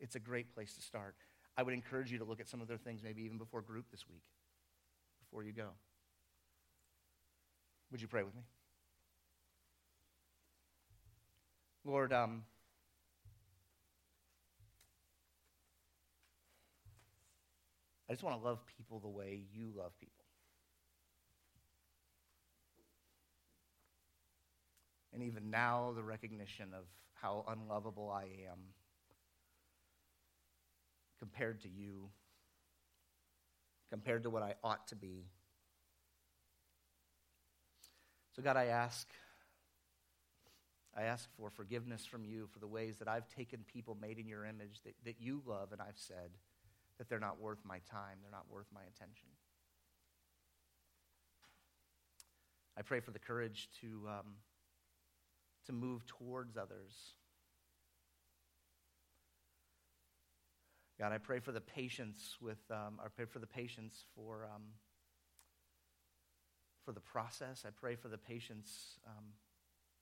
[0.00, 1.14] It's a great place to start.
[1.56, 3.90] I would encourage you to look at some of their things, maybe even before group
[3.90, 4.22] this week,
[5.20, 5.68] before you go.
[7.90, 8.42] Would you pray with me?
[11.84, 12.44] Lord, um,
[18.08, 20.24] I just want to love people the way you love people.
[25.12, 26.84] And even now, the recognition of
[27.14, 28.58] how unlovable I am
[31.22, 32.08] compared to you,
[33.90, 35.28] compared to what I ought to be.
[38.34, 39.08] So, God, I ask.
[40.96, 44.26] I ask for forgiveness from you for the ways that I've taken people made in
[44.26, 46.32] your image that, that you love, and I've said
[46.98, 49.28] that they're not worth my time, they're not worth my attention.
[52.76, 54.26] I pray for the courage to, um,
[55.66, 56.92] to move towards others.
[60.98, 64.62] God, I pray for the patience with, um, I pray for the patience for, um,
[66.84, 67.64] for the process.
[67.66, 69.24] I pray for the patience um,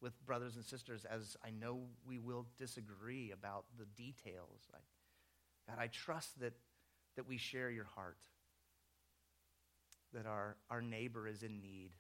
[0.01, 4.68] with brothers and sisters as I know we will disagree about the details.
[4.74, 4.78] I,
[5.70, 6.55] God, I trust that,
[7.16, 8.18] that we share your heart,
[10.12, 11.93] that our, our neighbor is in need.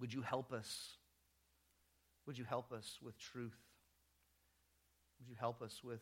[0.00, 0.96] Would you help us?
[2.26, 3.58] Would you help us with truth?
[5.20, 6.00] Would you help us with,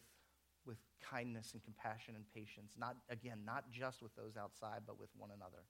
[0.65, 0.79] with
[1.11, 2.75] kindness and compassion and patience?
[2.79, 5.65] Not, again, not just with those outside, but with one another.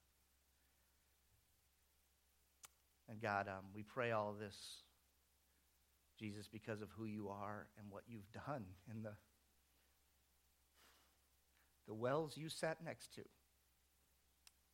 [3.08, 4.82] And God, um, we pray all this,
[6.18, 9.14] Jesus, because of who you are and what you've done in the,
[11.86, 13.22] the wells you sat next to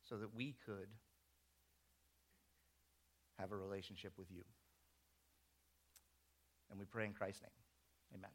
[0.03, 0.89] so that we could
[3.39, 4.43] have a relationship with you.
[6.69, 7.51] And we pray in Christ's name.
[8.15, 8.31] Amen.